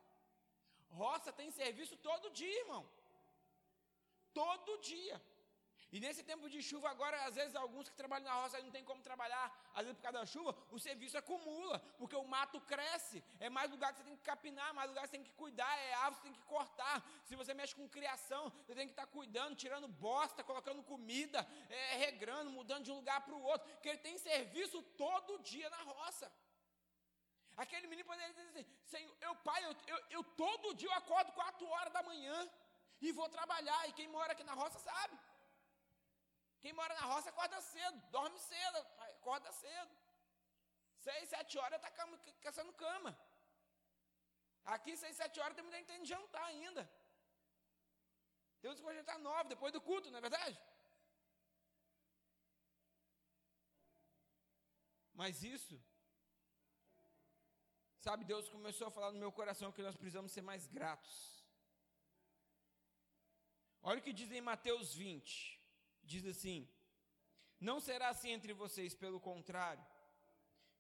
[0.89, 2.89] Roça tem serviço todo dia, irmão.
[4.33, 5.21] Todo dia.
[5.95, 8.83] E nesse tempo de chuva, agora, às vezes, alguns que trabalham na roça não tem
[8.83, 13.23] como trabalhar, às vezes por causa da chuva, o serviço acumula, porque o mato cresce,
[13.39, 15.71] é mais lugar que você tem que capinar, mais lugar que você tem que cuidar,
[15.79, 17.05] é árvore que você tem que cortar.
[17.25, 21.97] Se você mexe com criação, você tem que estar cuidando, tirando bosta, colocando comida, é,
[21.97, 25.83] regrando, mudando de um lugar para o outro, porque ele tem serviço todo dia na
[25.83, 26.33] roça.
[27.55, 31.33] Aquele menino poderia dizer assim, Senhor, eu, pai, eu, eu, eu todo dia eu acordo
[31.33, 32.51] quatro horas da manhã
[32.99, 35.19] e vou trabalhar, e quem mora aqui na roça sabe.
[36.63, 38.79] Quem mora na roça acorda cedo, dorme cedo,
[39.11, 39.93] acorda cedo.
[41.05, 41.91] Seis, sete horas está
[42.47, 43.13] caçando cama.
[44.75, 46.83] Aqui, seis, sete horas, tem de jantar ainda.
[48.61, 50.57] Tem que jantar nove, depois do culto, não é verdade?
[55.21, 55.75] Mas isso,
[58.07, 61.17] sabe, Deus começou a falar no meu coração que nós precisamos ser mais gratos.
[63.83, 65.62] Olha o que diz em Mateus 20
[66.03, 66.69] diz assim:
[67.61, 69.85] Não será assim entre vocês, pelo contrário,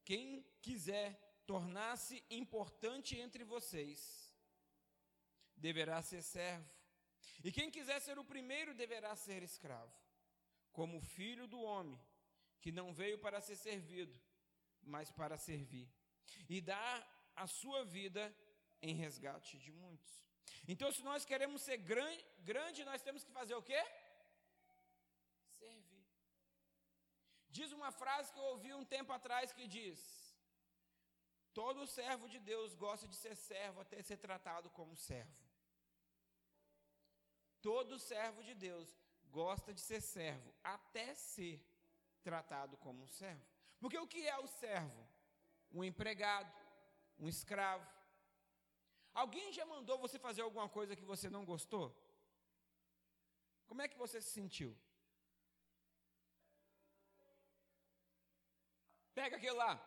[0.05, 4.33] quem quiser tornar-se importante entre vocês,
[5.57, 6.69] deverá ser servo,
[7.45, 9.93] e quem quiser ser o primeiro deverá ser escravo,
[10.73, 12.01] como filho do homem,
[12.61, 14.19] que não veio para ser servido,
[14.83, 15.89] mas para servir,
[16.49, 18.35] e dar a sua vida
[18.81, 20.23] em resgate de muitos.
[20.67, 23.81] Então, se nós queremos ser grande, grande nós temos que fazer o quê?
[27.57, 30.01] Diz uma frase que eu ouvi um tempo atrás que diz:
[31.53, 35.43] Todo servo de Deus gosta de ser servo até ser tratado como servo.
[37.61, 38.89] Todo servo de Deus
[39.31, 41.57] gosta de ser servo até ser
[42.23, 43.45] tratado como servo.
[43.79, 45.03] Porque o que é o servo?
[45.71, 46.53] Um empregado,
[47.19, 47.87] um escravo.
[49.13, 51.87] Alguém já mandou você fazer alguma coisa que você não gostou?
[53.67, 54.77] Como é que você se sentiu?
[59.15, 59.81] Pega aquele lá.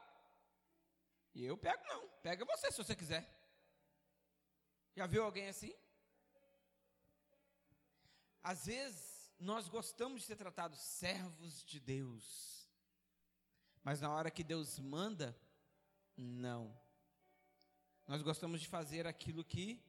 [1.34, 2.08] E eu pego não.
[2.22, 3.30] Pega você se você quiser.
[4.96, 5.74] Já viu alguém assim?
[8.42, 12.70] Às vezes nós gostamos de ser tratados servos de Deus.
[13.84, 15.38] Mas na hora que Deus manda,
[16.16, 16.76] não.
[18.08, 19.84] Nós gostamos de fazer aquilo que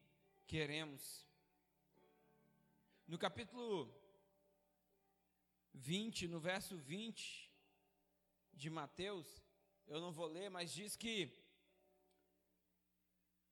[0.46, 1.27] queremos.
[3.07, 3.94] No capítulo
[5.75, 7.45] 20, no verso 20,
[8.62, 9.28] de Mateus,
[9.86, 11.14] eu não vou ler, mas diz que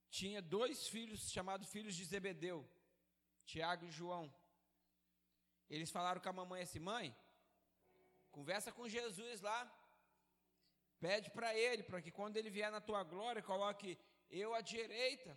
[0.09, 2.59] tinha dois filhos chamados filhos de Zebedeu,
[3.45, 4.25] Tiago e João.
[5.69, 7.15] Eles falaram com a mamãe assim: mãe,
[8.31, 9.59] conversa com Jesus lá,
[10.99, 13.97] pede para ele, para que quando ele vier na tua glória, coloque
[14.29, 15.31] eu à direita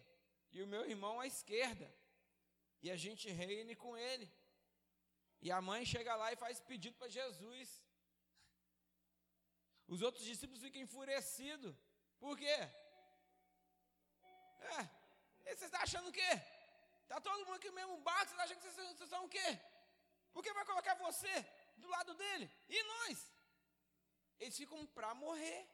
[0.50, 1.88] e o meu irmão à esquerda,
[2.82, 4.28] e a gente reine com ele.
[5.40, 7.82] E a mãe chega lá e faz pedido para Jesus.
[9.88, 11.74] Os outros discípulos ficam enfurecidos.
[12.20, 12.58] Por quê?
[14.60, 14.84] É,
[15.44, 16.32] vocês estão achando o quê?
[17.02, 19.58] Está todo mundo aqui no mesmo barco, vocês acham que vocês, vocês são o quê?
[20.32, 21.34] Por que vai colocar você
[21.78, 22.50] do lado dele?
[22.68, 23.32] E nós?
[24.38, 25.66] Eles ficam para morrer.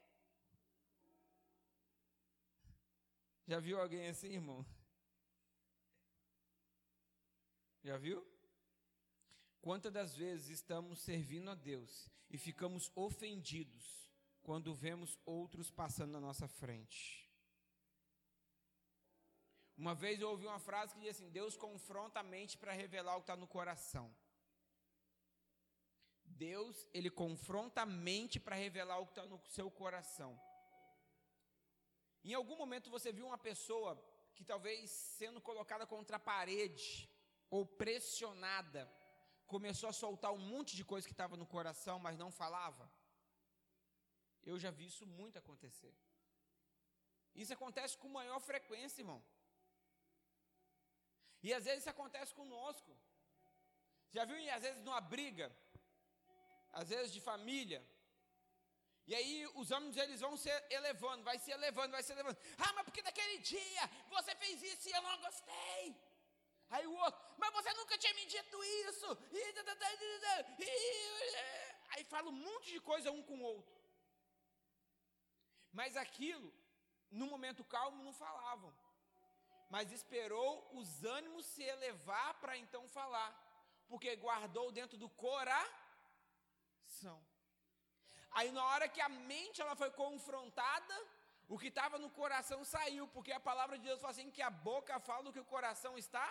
[3.48, 4.64] Já viu alguém assim, irmão?
[7.82, 8.24] Já viu?
[9.60, 14.03] Quantas das vezes estamos servindo a Deus e ficamos ofendidos
[14.44, 17.02] quando vemos outros passando na nossa frente.
[19.76, 23.14] Uma vez eu ouvi uma frase que diz assim: Deus confronta a mente para revelar
[23.16, 24.06] o que está no coração.
[26.24, 30.38] Deus, ele confronta a mente para revelar o que está no seu coração.
[32.22, 33.90] Em algum momento você viu uma pessoa
[34.34, 37.08] que talvez sendo colocada contra a parede
[37.48, 38.90] ou pressionada,
[39.46, 42.90] começou a soltar um monte de coisa que estava no coração, mas não falava?
[44.44, 45.94] Eu já vi isso muito acontecer.
[47.34, 49.22] Isso acontece com maior frequência, irmão.
[51.42, 52.96] E às vezes isso acontece conosco.
[54.10, 55.46] Já viu, às vezes, numa briga,
[56.72, 57.80] às vezes de família,
[59.06, 62.38] e aí os ânimos eles vão se elevando, vai se elevando, vai se elevando.
[62.58, 65.94] Ah, mas porque naquele dia você fez isso e eu não gostei.
[66.70, 69.06] Aí o outro, mas você nunca tinha me dito isso.
[71.90, 73.83] Aí fala um monte de coisa um com o outro.
[75.80, 76.50] Mas aquilo,
[77.10, 78.72] no momento calmo, não falavam
[79.74, 83.30] mas esperou os ânimos se elevar para então falar,
[83.88, 85.66] porque guardou dentro do coração.
[88.30, 90.96] Aí na hora que a mente ela foi confrontada,
[91.48, 94.50] o que estava no coração saiu, porque a palavra de Deus fala assim que a
[94.68, 96.26] boca fala do que o coração está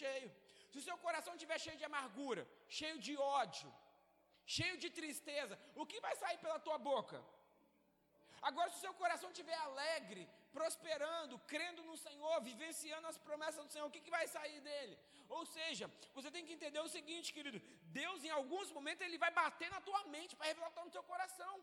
[0.00, 0.30] cheio.
[0.70, 3.70] Se o seu coração estiver cheio de amargura, cheio de ódio,
[4.56, 7.18] cheio de tristeza, o que vai sair pela tua boca?
[8.48, 10.22] Agora, se o seu coração estiver alegre,
[10.56, 14.94] prosperando, crendo no Senhor, vivenciando as promessas do Senhor, o que, que vai sair dele?
[15.36, 17.60] Ou seja, você tem que entender o seguinte, querido:
[18.00, 20.84] Deus, em alguns momentos, ele vai bater na tua mente para revelar o que está
[20.88, 21.54] no teu coração.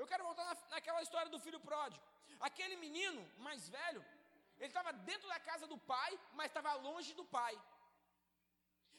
[0.00, 2.04] Eu quero voltar na, naquela história do filho pródigo.
[2.48, 4.02] Aquele menino mais velho,
[4.58, 7.54] ele estava dentro da casa do pai, mas estava longe do pai.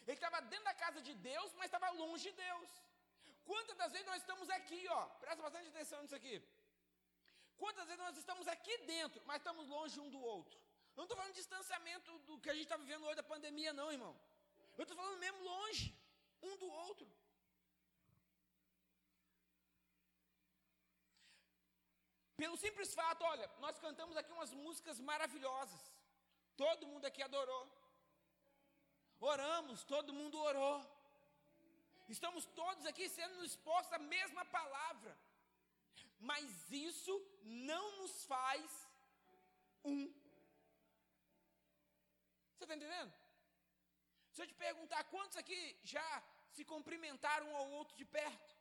[0.06, 2.70] Ele estava dentro da casa de Deus, mas estava longe de Deus.
[3.50, 6.36] Quantas das vezes nós estamos aqui, ó, presta bastante atenção nisso aqui.
[7.62, 10.58] Quantas vezes nós estamos aqui dentro, mas estamos longe um do outro?
[10.96, 13.92] Não estou falando de distanciamento do que a gente está vivendo hoje da pandemia, não,
[13.92, 14.14] irmão.
[14.78, 15.86] Eu estou falando mesmo longe
[16.42, 17.08] um do outro.
[22.42, 25.82] Pelo simples fato, olha, nós cantamos aqui umas músicas maravilhosas.
[26.56, 27.64] Todo mundo aqui adorou.
[29.20, 30.78] Oramos, todo mundo orou.
[32.08, 35.14] Estamos todos aqui sendo expostos à mesma palavra
[36.20, 38.88] mas isso não nos faz
[39.84, 40.14] um.
[42.54, 43.14] Você está entendendo?
[44.32, 48.56] Se eu te perguntar quantos aqui já se cumprimentaram um ao outro de perto,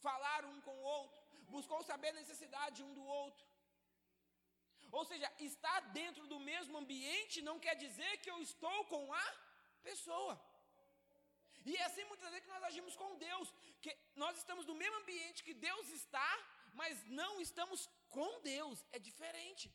[0.00, 3.46] falaram um com o outro, buscou saber a necessidade um do outro.
[4.90, 9.26] Ou seja, estar dentro do mesmo ambiente não quer dizer que eu estou com a
[9.82, 10.40] pessoa.
[11.68, 13.48] E é assim muitas vezes que nós agimos com Deus,
[13.84, 16.30] que nós estamos no mesmo ambiente que Deus está,
[16.80, 17.80] mas não estamos
[18.16, 19.66] com Deus, é diferente.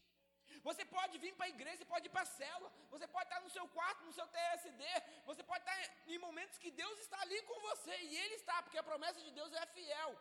[0.68, 3.42] Você pode vir para a igreja, você pode ir para a célula, você pode estar
[3.46, 4.84] no seu quarto, no seu TSD,
[5.30, 5.78] você pode estar
[6.14, 9.32] em momentos que Deus está ali com você, e Ele está, porque a promessa de
[9.40, 10.12] Deus é fiel.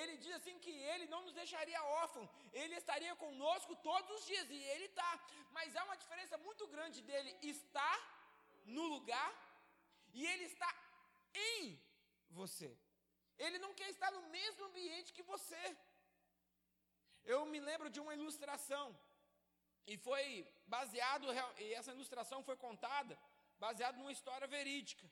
[0.00, 4.50] Ele diz assim que Ele não nos deixaria órfão, Ele estaria conosco todos os dias,
[4.50, 5.12] e Ele está.
[5.56, 7.98] Mas há uma diferença muito grande dele estar
[8.64, 9.30] no lugar
[10.12, 10.68] e Ele está
[11.36, 11.80] em
[12.30, 12.70] você.
[13.38, 15.64] Ele não quer estar no mesmo ambiente que você.
[17.24, 18.86] Eu me lembro de uma ilustração,
[19.86, 20.26] e foi
[20.66, 21.26] baseado,
[21.64, 23.16] e essa ilustração foi contada,
[23.64, 25.06] baseado numa história verídica.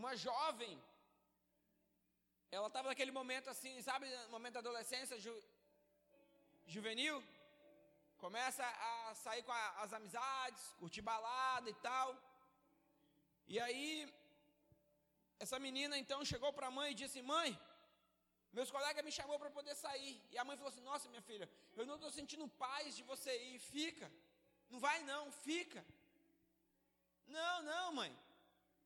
[0.00, 0.74] Uma jovem,
[2.50, 5.34] ela estava naquele momento assim, sabe, momento da adolescência ju,
[6.66, 7.22] juvenil,
[8.18, 12.08] começa a sair com a, as amizades, curtir balada e tal.
[13.46, 13.88] E aí
[15.44, 17.50] essa menina então chegou para a mãe e disse: Mãe,
[18.58, 20.14] meus colegas me chamou para poder sair.
[20.32, 23.32] E a mãe falou assim: Nossa, minha filha, eu não estou sentindo paz de você
[23.50, 23.58] ir.
[23.58, 24.10] Fica.
[24.70, 25.84] Não vai não, fica.
[27.26, 28.12] Não, não, mãe.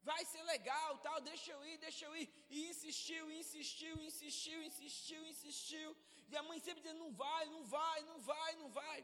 [0.02, 2.26] Vai ser legal, tal, deixa eu ir, deixa eu ir.
[2.48, 5.88] E insistiu, insistiu, insistiu, insistiu, insistiu.
[6.30, 8.98] E a mãe sempre dizendo: Não vai, não vai, não vai, não vai.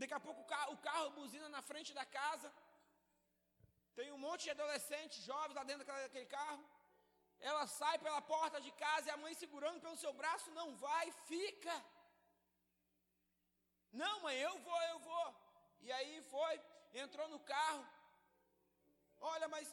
[0.00, 2.52] Daqui a pouco o carro, o carro buzina na frente da casa.
[3.98, 6.64] Tem um monte de adolescentes, jovens lá dentro daquele carro.
[7.50, 11.04] Ela sai pela porta de casa e a mãe segurando pelo seu braço, não vai,
[11.30, 11.74] fica.
[14.02, 15.26] Não, mãe, eu vou, eu vou.
[15.86, 16.54] E aí foi,
[17.04, 17.82] entrou no carro.
[19.32, 19.66] Olha, mas,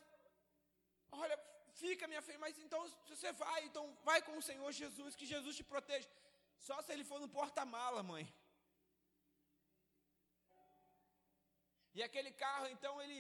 [1.24, 1.38] olha,
[1.84, 2.82] fica, minha filha, mas então,
[3.14, 6.10] você vai, então vai com o Senhor Jesus, que Jesus te proteja.
[6.68, 8.26] Só se ele for no porta-mala, mãe.
[11.94, 13.20] E aquele carro, então, ele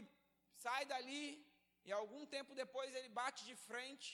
[0.63, 1.26] sai dali
[1.86, 4.10] e algum tempo depois ele bate de frente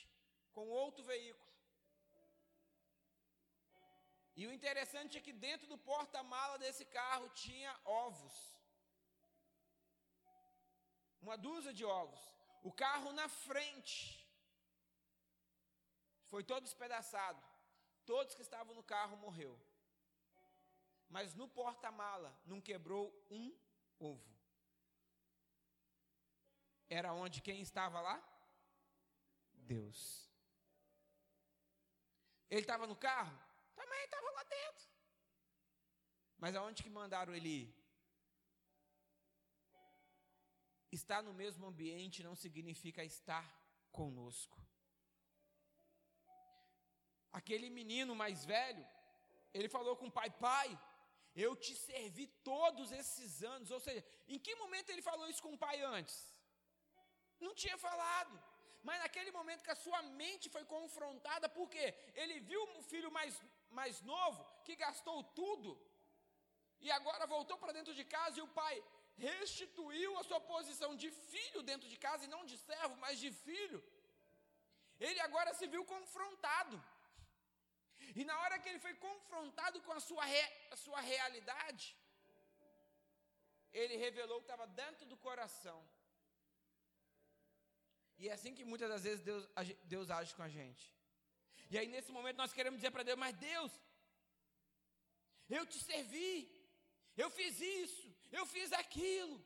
[0.54, 1.52] com outro veículo.
[4.36, 8.36] E o interessante é que dentro do porta-mala desse carro tinha ovos.
[11.22, 12.22] Uma dúzia de ovos.
[12.64, 13.96] O carro na frente
[16.32, 17.42] foi todo despedaçado.
[18.06, 19.60] Todos que estavam no carro morreu.
[21.10, 23.56] Mas no porta-mala não quebrou um
[24.00, 24.41] ovo.
[27.00, 28.22] Era onde quem estava lá?
[29.54, 30.00] Deus.
[32.50, 33.38] Ele estava no carro?
[33.78, 34.88] Também estava lá dentro.
[36.38, 37.76] Mas aonde que mandaram ele ir?
[40.92, 43.46] Estar no mesmo ambiente não significa estar
[43.90, 44.60] conosco.
[47.32, 48.86] Aquele menino mais velho,
[49.54, 50.70] ele falou com o pai: Pai,
[51.34, 53.72] eu te servi todos esses anos.
[53.72, 56.31] Ou seja, em que momento ele falou isso com o pai antes?
[57.46, 58.36] Não tinha falado.
[58.88, 61.84] Mas naquele momento que a sua mente foi confrontada, porque
[62.22, 63.34] ele viu o filho mais,
[63.80, 65.72] mais novo que gastou tudo
[66.86, 68.76] e agora voltou para dentro de casa e o pai
[69.30, 73.32] restituiu a sua posição de filho dentro de casa e não de servo, mas de
[73.46, 73.80] filho.
[75.08, 76.78] Ele agora se viu confrontado.
[78.20, 80.44] E na hora que ele foi confrontado com a sua, re,
[80.76, 81.86] a sua realidade,
[83.82, 85.80] ele revelou que estava dentro do coração.
[88.22, 89.44] E é assim que muitas das vezes Deus,
[89.94, 90.84] Deus age com a gente.
[91.72, 93.72] E aí nesse momento nós queremos dizer para Deus, mas Deus,
[95.58, 96.34] eu te servi,
[97.24, 98.06] eu fiz isso,
[98.40, 99.38] eu fiz aquilo.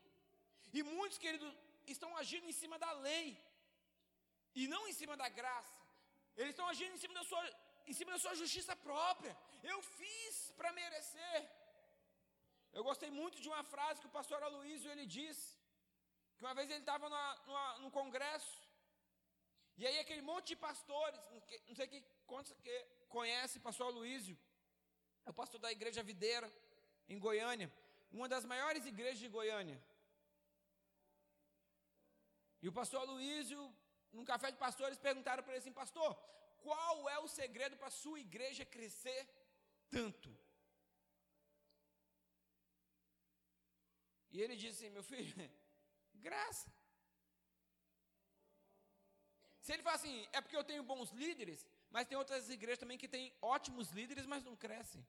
[0.78, 1.50] E muitos, queridos,
[1.94, 3.26] estão agindo em cima da lei,
[4.60, 5.80] e não em cima da graça.
[6.36, 7.42] Eles estão agindo em cima da sua,
[7.86, 9.34] em cima da sua justiça própria.
[9.72, 11.38] Eu fiz para merecer.
[12.76, 15.48] Eu gostei muito de uma frase que o pastor Aloysio ele disse,
[16.36, 17.08] que uma vez ele estava
[17.84, 18.65] no congresso,
[19.76, 21.20] e aí aquele monte de pastores,
[21.68, 22.76] não sei que, quantos que
[23.08, 24.36] conhece pastor Aloysio,
[25.26, 26.50] é o pastor da igreja Videira,
[27.08, 27.72] em Goiânia,
[28.10, 29.78] uma das maiores igrejas de Goiânia.
[32.62, 33.60] E o pastor Aloysio,
[34.12, 36.14] num café de pastores, perguntaram para ele assim, pastor,
[36.64, 39.22] qual é o segredo para a sua igreja crescer
[39.90, 40.30] tanto?
[44.30, 45.50] E ele disse assim: meu filho,
[46.26, 46.70] graça.
[49.66, 52.98] Se ele fala assim, é porque eu tenho bons líderes, mas tem outras igrejas também
[53.02, 53.24] que têm
[53.54, 55.04] ótimos líderes, mas não crescem.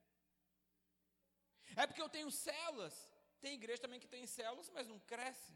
[1.75, 2.95] É porque eu tenho células,
[3.39, 5.53] tem igreja também que tem células, mas não cresce.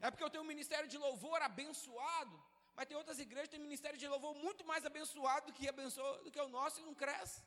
[0.00, 2.36] É porque eu tenho um ministério de louvor abençoado,
[2.76, 6.12] mas tem outras igrejas que têm ministério de louvor muito mais abençoado do que, abençoa,
[6.22, 7.40] do que o nosso e não cresce.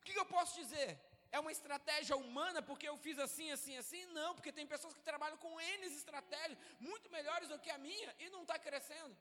[0.00, 0.90] O que, que eu posso dizer?
[1.30, 4.04] É uma estratégia humana porque eu fiz assim, assim, assim?
[4.06, 8.14] Não, porque tem pessoas que trabalham com N estratégias muito melhores do que a minha
[8.18, 9.14] e não está crescendo.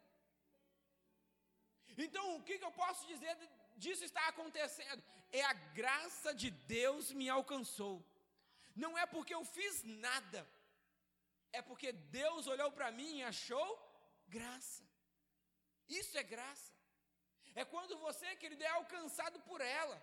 [1.98, 3.36] Então, o que, que eu posso dizer
[3.76, 5.04] disso está acontecendo?
[5.32, 8.06] É a graça de Deus me alcançou.
[8.76, 10.48] Não é porque eu fiz nada,
[11.52, 13.68] é porque Deus olhou para mim e achou
[14.28, 14.84] graça.
[15.90, 16.72] Isso é graça.
[17.56, 19.98] É quando você, querido, é alcançado por ela.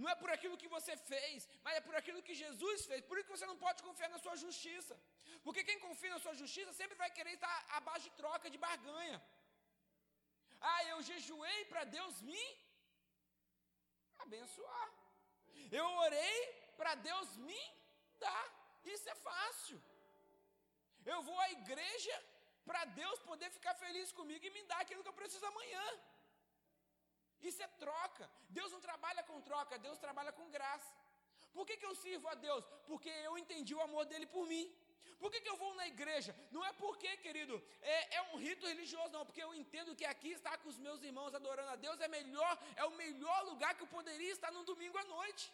[0.00, 3.00] Não é por aquilo que você fez, mas é por aquilo que Jesus fez.
[3.08, 4.94] Por isso que você não pode confiar na sua justiça.
[5.44, 9.18] Porque quem confia na sua justiça sempre vai querer estar abaixo de troca, de barganha.
[10.72, 12.44] Ah, eu jejuei para Deus me
[14.24, 14.88] abençoar.
[15.80, 16.38] Eu orei
[16.78, 17.62] para Deus me
[18.24, 18.46] dar.
[18.94, 19.78] Isso é fácil.
[21.12, 22.16] Eu vou à igreja
[22.68, 25.84] para Deus poder ficar feliz comigo e me dar aquilo que eu preciso amanhã.
[27.48, 28.24] Isso é troca.
[28.58, 30.92] Deus não trabalha com troca, Deus trabalha com graça.
[31.56, 32.64] Por que, que eu sirvo a Deus?
[32.88, 34.64] Porque eu entendi o amor dele por mim.
[35.20, 36.32] Por que, que eu vou na igreja?
[36.54, 40.32] Não é porque, querido, é, é, um rito religioso, não, porque eu entendo que aqui
[40.32, 43.84] estar com os meus irmãos adorando a Deus é melhor, é o melhor lugar que
[43.84, 45.46] eu poderia estar no domingo à noite.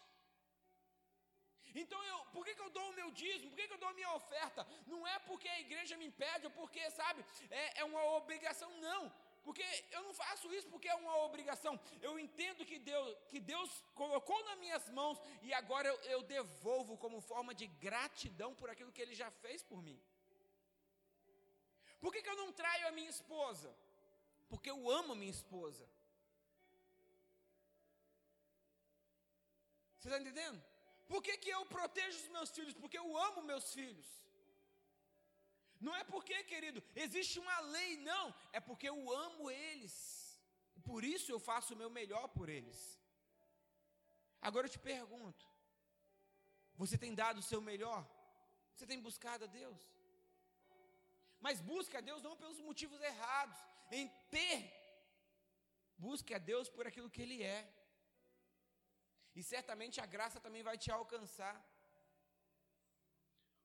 [1.83, 3.51] Então, eu, por que, que eu dou o meu dízimo?
[3.51, 4.67] Por que, que eu dou a minha oferta?
[4.87, 9.03] Não é porque a igreja me impede, ou porque, sabe, é, é uma obrigação, não.
[9.45, 11.79] Porque eu não faço isso porque é uma obrigação.
[12.01, 16.97] Eu entendo que Deus, que Deus colocou nas minhas mãos e agora eu, eu devolvo
[16.97, 20.01] como forma de gratidão por aquilo que Ele já fez por mim.
[22.01, 23.75] Por que, que eu não traio a minha esposa?
[24.49, 25.89] Porque eu amo a minha esposa.
[29.99, 30.63] Você está entendendo?
[31.07, 32.75] Por que, que eu protejo os meus filhos?
[32.75, 34.22] Porque eu amo meus filhos.
[35.87, 38.25] Não é porque, querido, existe uma lei, não.
[38.53, 39.95] É porque eu amo eles.
[40.89, 42.81] Por isso eu faço o meu melhor por eles.
[44.49, 45.45] Agora eu te pergunto:
[46.83, 48.01] você tem dado o seu melhor?
[48.75, 49.83] Você tem buscado a Deus?
[51.41, 53.59] Mas busque a Deus não pelos motivos errados,
[53.91, 54.59] em ter.
[55.99, 57.61] Busque a Deus por aquilo que Ele é.
[59.35, 61.57] E certamente a graça também vai te alcançar.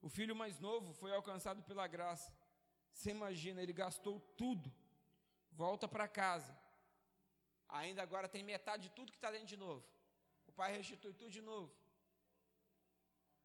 [0.02, 2.32] O filho mais novo foi alcançado pela graça.
[2.92, 4.72] Você imagina, ele gastou tudo,
[5.52, 6.58] volta para casa.
[7.70, 9.86] Ainda agora tem metade de tudo que está dentro de novo.
[10.48, 11.72] O pai restitui tudo de novo.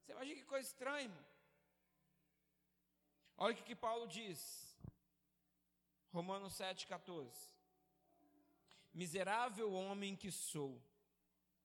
[0.01, 1.27] Você imagina que coisa estranha, irmão.
[3.37, 4.41] Olha o que, que Paulo diz.
[6.13, 7.51] Romanos 7,14.
[8.93, 10.81] Miserável homem que sou,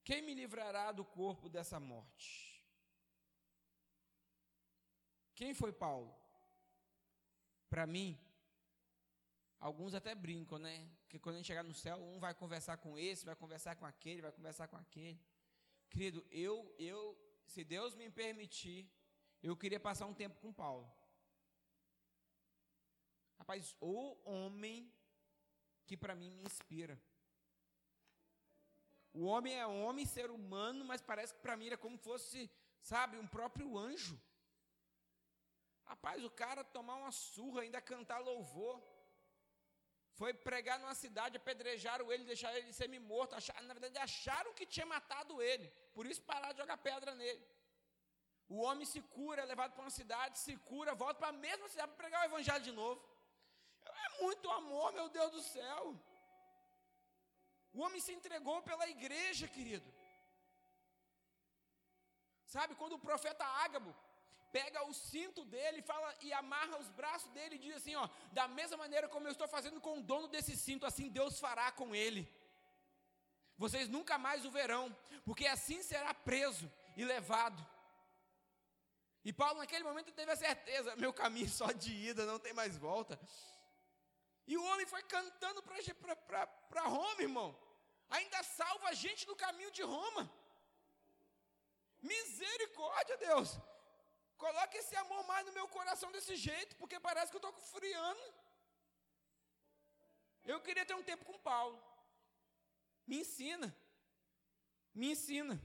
[0.03, 2.46] quem me livrará do corpo dessa morte?
[5.39, 6.11] Quem foi Paulo?
[7.69, 8.19] Para mim,
[9.59, 10.75] alguns até brincam, né?
[11.07, 13.85] Que quando a gente chegar no céu, um vai conversar com esse, vai conversar com
[13.85, 15.21] aquele, vai conversar com aquele.
[15.91, 17.15] Querido, eu, eu,
[17.45, 18.89] se Deus me permitir,
[19.43, 20.91] eu queria passar um tempo com Paulo.
[23.37, 24.91] Rapaz, o homem
[25.85, 26.99] que para mim me inspira.
[29.13, 32.49] O homem é homem, ser humano, mas parece que para mim era como fosse,
[32.81, 34.19] sabe, um próprio anjo.
[35.91, 38.75] Rapaz, o cara tomar uma surra, ainda cantar louvor.
[40.19, 43.35] Foi pregar numa cidade, apedrejaram ele, deixaram ele semi-morto.
[43.69, 45.67] Na verdade, acharam que tinha matado ele.
[45.95, 47.43] Por isso pararam de jogar pedra nele.
[48.55, 51.67] O homem se cura, é levado para uma cidade, se cura, volta para a mesma
[51.69, 52.99] cidade para pregar o evangelho de novo.
[54.05, 55.81] É muito amor, meu Deus do céu.
[57.73, 59.89] O homem se entregou pela igreja, querido.
[62.55, 63.93] Sabe, quando o profeta Ágabo
[64.51, 68.47] pega o cinto dele fala e amarra os braços dele e diz assim, ó, da
[68.47, 71.95] mesma maneira como eu estou fazendo com o dono desse cinto, assim Deus fará com
[71.95, 72.27] ele.
[73.57, 74.95] Vocês nunca mais o verão,
[75.25, 77.65] porque assim será preso e levado.
[79.25, 82.77] E Paulo naquele momento teve a certeza, meu caminho só de ida, não tem mais
[82.77, 83.19] volta.
[84.45, 87.67] E o homem foi cantando para Roma, irmão
[88.09, 90.29] ainda salva a gente do caminho de Roma.
[92.01, 93.59] Misericórdia, Deus.
[94.37, 98.33] Coloque esse amor mais no meu coração desse jeito, porque parece que eu estou friando.
[100.45, 101.77] Eu queria ter um tempo com Paulo.
[103.05, 103.75] Me ensina.
[104.93, 105.61] Me ensina.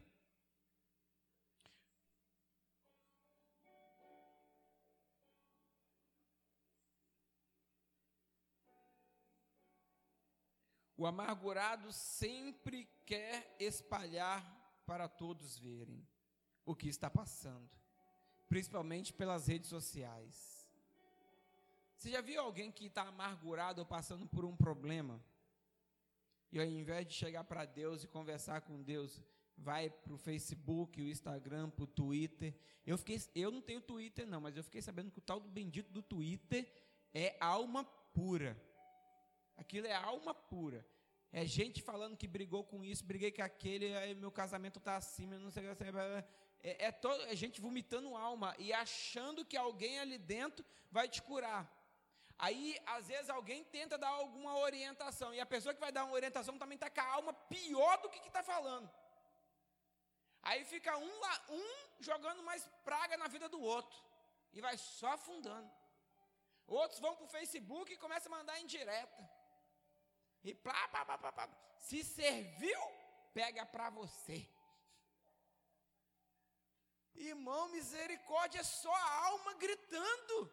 [10.97, 14.41] O amargurado sempre quer espalhar
[14.87, 16.07] para todos verem
[16.65, 17.69] o que está passando,
[18.53, 20.69] principalmente pelas redes sociais.
[21.97, 25.19] Você já viu alguém que está amargurado ou passando por um problema?
[26.53, 29.23] E ao invés de chegar para Deus e conversar com Deus,
[29.57, 32.55] vai para o Facebook, o Instagram, para o Twitter.
[32.85, 35.49] Eu, fiquei, eu não tenho Twitter, não, mas eu fiquei sabendo que o tal do
[35.49, 36.71] bendito do Twitter
[37.15, 38.63] é alma pura.
[39.57, 40.87] Aquilo é alma pura.
[41.33, 45.39] É gente falando que brigou com isso, briguei com aquele, aí meu casamento está acima,
[45.39, 45.85] não sei o que.
[46.63, 51.21] É, é, todo, é gente vomitando alma e achando que alguém ali dentro vai te
[51.21, 51.71] curar.
[52.39, 56.15] Aí, às vezes, alguém tenta dar alguma orientação, e a pessoa que vai dar uma
[56.15, 58.91] orientação também está com a alma pior do que está falando.
[60.43, 61.69] Aí fica um, um
[62.01, 63.97] jogando mais praga na vida do outro,
[64.53, 65.71] e vai só afundando.
[66.67, 69.31] Outros vão para o Facebook e começam a mandar indireta.
[70.43, 71.49] E plá, plá, plá, plá, plá.
[71.79, 72.81] se serviu,
[73.33, 74.49] pega para você.
[77.15, 80.51] Irmão, misericórdia é só a alma gritando.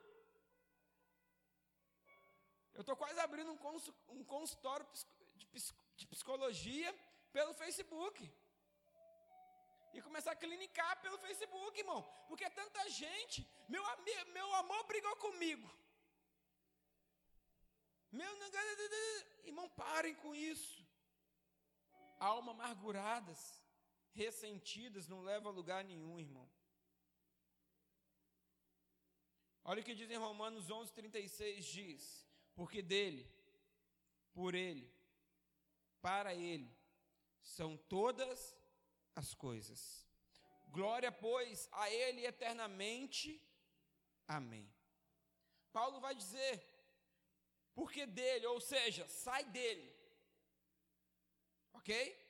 [2.74, 3.52] Eu estou quase abrindo
[4.10, 4.88] um consultório
[5.98, 6.94] de psicologia
[7.34, 8.32] pelo Facebook.
[9.94, 12.02] E começar a clinicar pelo Facebook, irmão.
[12.28, 13.48] Porque é tanta gente.
[13.68, 13.84] Meu,
[14.34, 15.70] meu amor brigou comigo.
[18.12, 18.32] Meu
[19.44, 20.86] irmão, parem com isso.
[22.20, 23.40] Alma amarguradas,
[24.14, 26.50] ressentidas, não leva a lugar nenhum, irmão.
[29.64, 33.30] Olha o que diz em Romanos 11:36 diz: porque dele,
[34.34, 34.92] por ele,
[36.02, 36.70] para ele
[37.42, 38.56] são todas
[39.16, 40.08] as coisas.
[40.68, 43.42] Glória, pois, a ele eternamente.
[44.28, 44.72] Amém.
[45.72, 46.64] Paulo vai dizer:
[47.74, 49.96] porque dele, ou seja, sai dele.
[51.74, 52.29] Ok?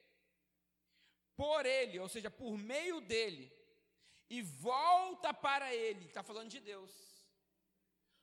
[1.42, 3.46] Por ele, ou seja, por meio dele,
[4.30, 6.06] e volta para ele.
[6.08, 6.92] Está falando de Deus.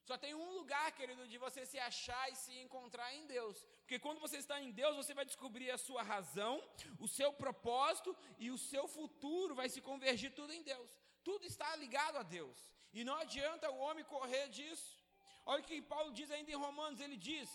[0.09, 3.57] Só tem um lugar, querido, de você se achar e se encontrar em Deus.
[3.81, 6.55] Porque quando você está em Deus, você vai descobrir a sua razão,
[7.01, 10.91] o seu propósito e o seu futuro vai se convergir tudo em Deus.
[11.25, 12.59] Tudo está ligado a Deus.
[12.93, 14.91] E não adianta o homem correr disso.
[15.47, 17.49] Olha o que Paulo diz ainda em Romanos: ele diz: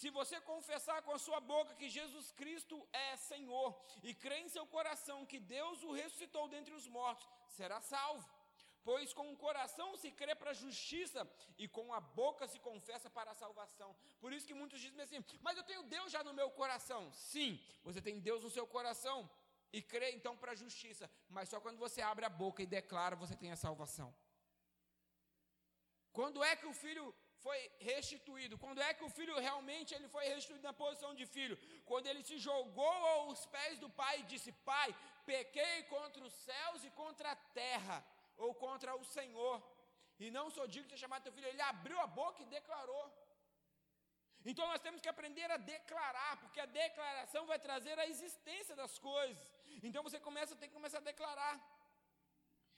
[0.00, 3.68] Se você confessar com a sua boca que Jesus Cristo é Senhor
[4.02, 7.26] e crer em seu coração que Deus o ressuscitou dentre os mortos,
[7.58, 8.28] será salvo.
[8.84, 11.26] Pois com o coração se crê para a justiça
[11.56, 13.96] e com a boca se confessa para a salvação.
[14.20, 17.10] Por isso que muitos dizem assim: Mas eu tenho Deus já no meu coração.
[17.12, 19.18] Sim, você tem Deus no seu coração
[19.72, 21.10] e crê então para a justiça.
[21.28, 24.14] Mas só quando você abre a boca e declara, você tem a salvação.
[26.12, 27.14] Quando é que o filho
[27.46, 28.58] foi restituído?
[28.64, 31.56] Quando é que o filho realmente ele foi restituído na posição de filho?
[31.90, 34.88] Quando ele se jogou aos pés do pai e disse: Pai,
[35.32, 37.98] pequei contra os céus e contra a terra,
[38.44, 39.56] ou contra o Senhor,
[40.24, 41.52] e não sou digno de chamar teu filho.
[41.52, 43.06] Ele abriu a boca e declarou.
[44.50, 48.94] Então nós temos que aprender a declarar, porque a declaração vai trazer a existência das
[49.10, 49.46] coisas.
[49.86, 51.54] Então você começa, tem que começar a declarar.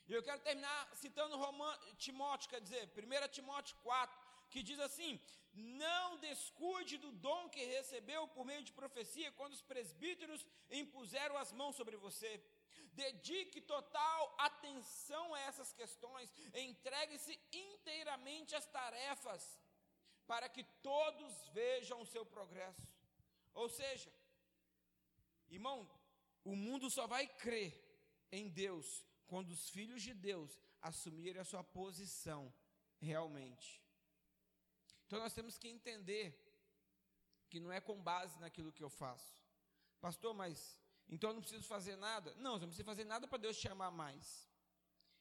[0.08, 5.20] E eu quero terminar citando Roman, Timóteo, quer dizer, 1 Timóteo 4, que diz assim:
[5.52, 11.52] Não descuide do dom que recebeu por meio de profecia, quando os presbíteros impuseram as
[11.52, 12.42] mãos sobre você.
[12.92, 19.60] Dedique total atenção a essas questões, entregue-se inteiramente às tarefas,
[20.26, 22.88] para que todos vejam o seu progresso.
[23.54, 24.12] Ou seja,
[25.48, 25.88] irmão,
[26.44, 27.72] o mundo só vai crer
[28.32, 32.52] em Deus quando os filhos de Deus assumirem a sua posição
[33.00, 33.82] realmente.
[35.08, 36.38] Então nós temos que entender
[37.48, 39.42] que não é com base naquilo que eu faço.
[40.02, 40.78] Pastor, mas
[41.08, 42.34] então eu não preciso fazer nada?
[42.34, 44.46] Não, você não precisa fazer nada para Deus te amar mais.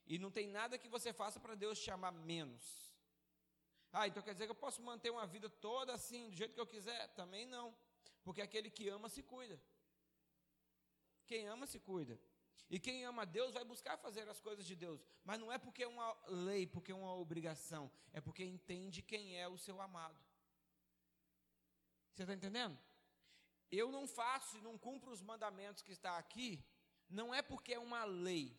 [0.06, 2.94] E não tem nada que você faça para Deus te amar menos.
[3.94, 6.60] Ah, então quer dizer que eu posso manter uma vida toda assim, do jeito que
[6.60, 7.08] eu quiser?
[7.16, 7.74] Também não.
[8.26, 9.58] Porque aquele que ama se cuida.
[11.26, 12.20] Quem ama se cuida.
[12.70, 15.84] E quem ama Deus vai buscar fazer as coisas de Deus, mas não é porque
[15.84, 20.20] é uma lei, porque é uma obrigação, é porque entende quem é o seu amado.
[22.14, 22.78] Você está entendendo?
[23.72, 26.66] Eu não faço e não cumpro os mandamentos que está aqui,
[27.10, 28.58] não é porque é uma lei.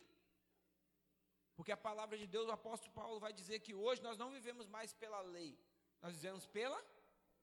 [1.56, 4.66] Porque a palavra de Deus, o apóstolo Paulo vai dizer que hoje nós não vivemos
[4.66, 5.58] mais pela lei,
[6.00, 6.80] nós vivemos pela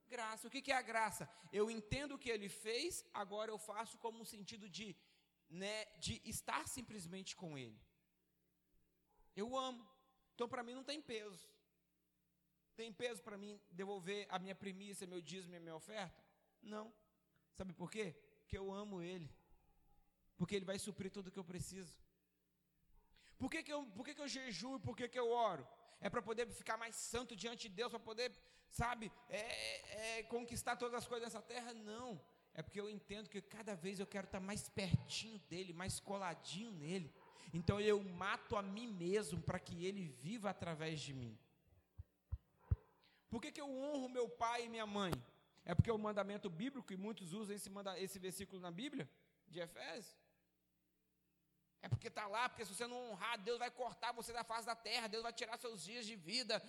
[0.08, 0.48] graça.
[0.48, 1.28] O que, é a graça?
[1.52, 4.96] Eu entendo o que ele fez, agora eu faço como um sentido de
[5.48, 7.80] né, de estar simplesmente com Ele.
[9.34, 9.86] Eu amo.
[10.34, 11.48] Então, para mim, não tem peso.
[12.74, 16.22] Tem peso para mim devolver a minha primícia, meu dízimo e a minha oferta?
[16.62, 16.92] Não.
[17.54, 18.14] Sabe por quê?
[18.40, 19.30] Porque eu amo Ele.
[20.36, 21.96] Porque Ele vai suprir tudo que eu preciso.
[23.38, 25.66] Por que, que, eu, por que, que eu jejuo e por que, que eu oro?
[26.00, 28.32] É para poder ficar mais santo diante de Deus, para poder,
[28.70, 31.72] sabe, é, é, conquistar todas as coisas dessa terra?
[31.72, 32.20] Não
[32.58, 36.70] é porque eu entendo que cada vez eu quero estar mais pertinho dele, mais coladinho
[36.72, 37.12] nele.
[37.52, 41.38] Então eu mato a mim mesmo para que ele viva através de mim.
[43.28, 45.12] Por que, que eu honro meu pai e minha mãe?
[45.66, 49.06] É porque é o mandamento bíblico, e muitos usam esse, esse versículo na Bíblia,
[49.48, 50.16] de Efésios.
[51.82, 54.64] É porque está lá, porque se você não honrar, Deus vai cortar você da face
[54.64, 56.62] da terra, Deus vai tirar seus dias de vida.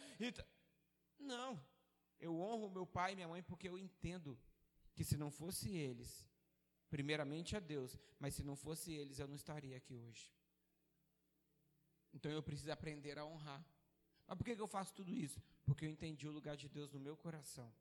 [1.17, 1.63] Não,
[2.19, 4.37] eu honro meu pai e minha mãe porque eu entendo
[4.97, 6.27] que se não fosse eles,
[6.89, 10.33] primeiramente a Deus, mas se não fosse eles, eu não estaria aqui hoje.
[12.11, 13.63] Então eu preciso aprender a honrar.
[14.25, 15.39] Mas por que eu faço tudo isso?
[15.63, 17.71] Porque eu entendi o lugar de Deus no meu coração.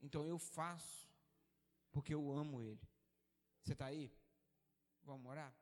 [0.00, 1.06] Então eu faço
[1.92, 2.80] porque eu amo Ele.
[3.62, 4.10] Você está aí?
[5.04, 5.54] Vamos orar?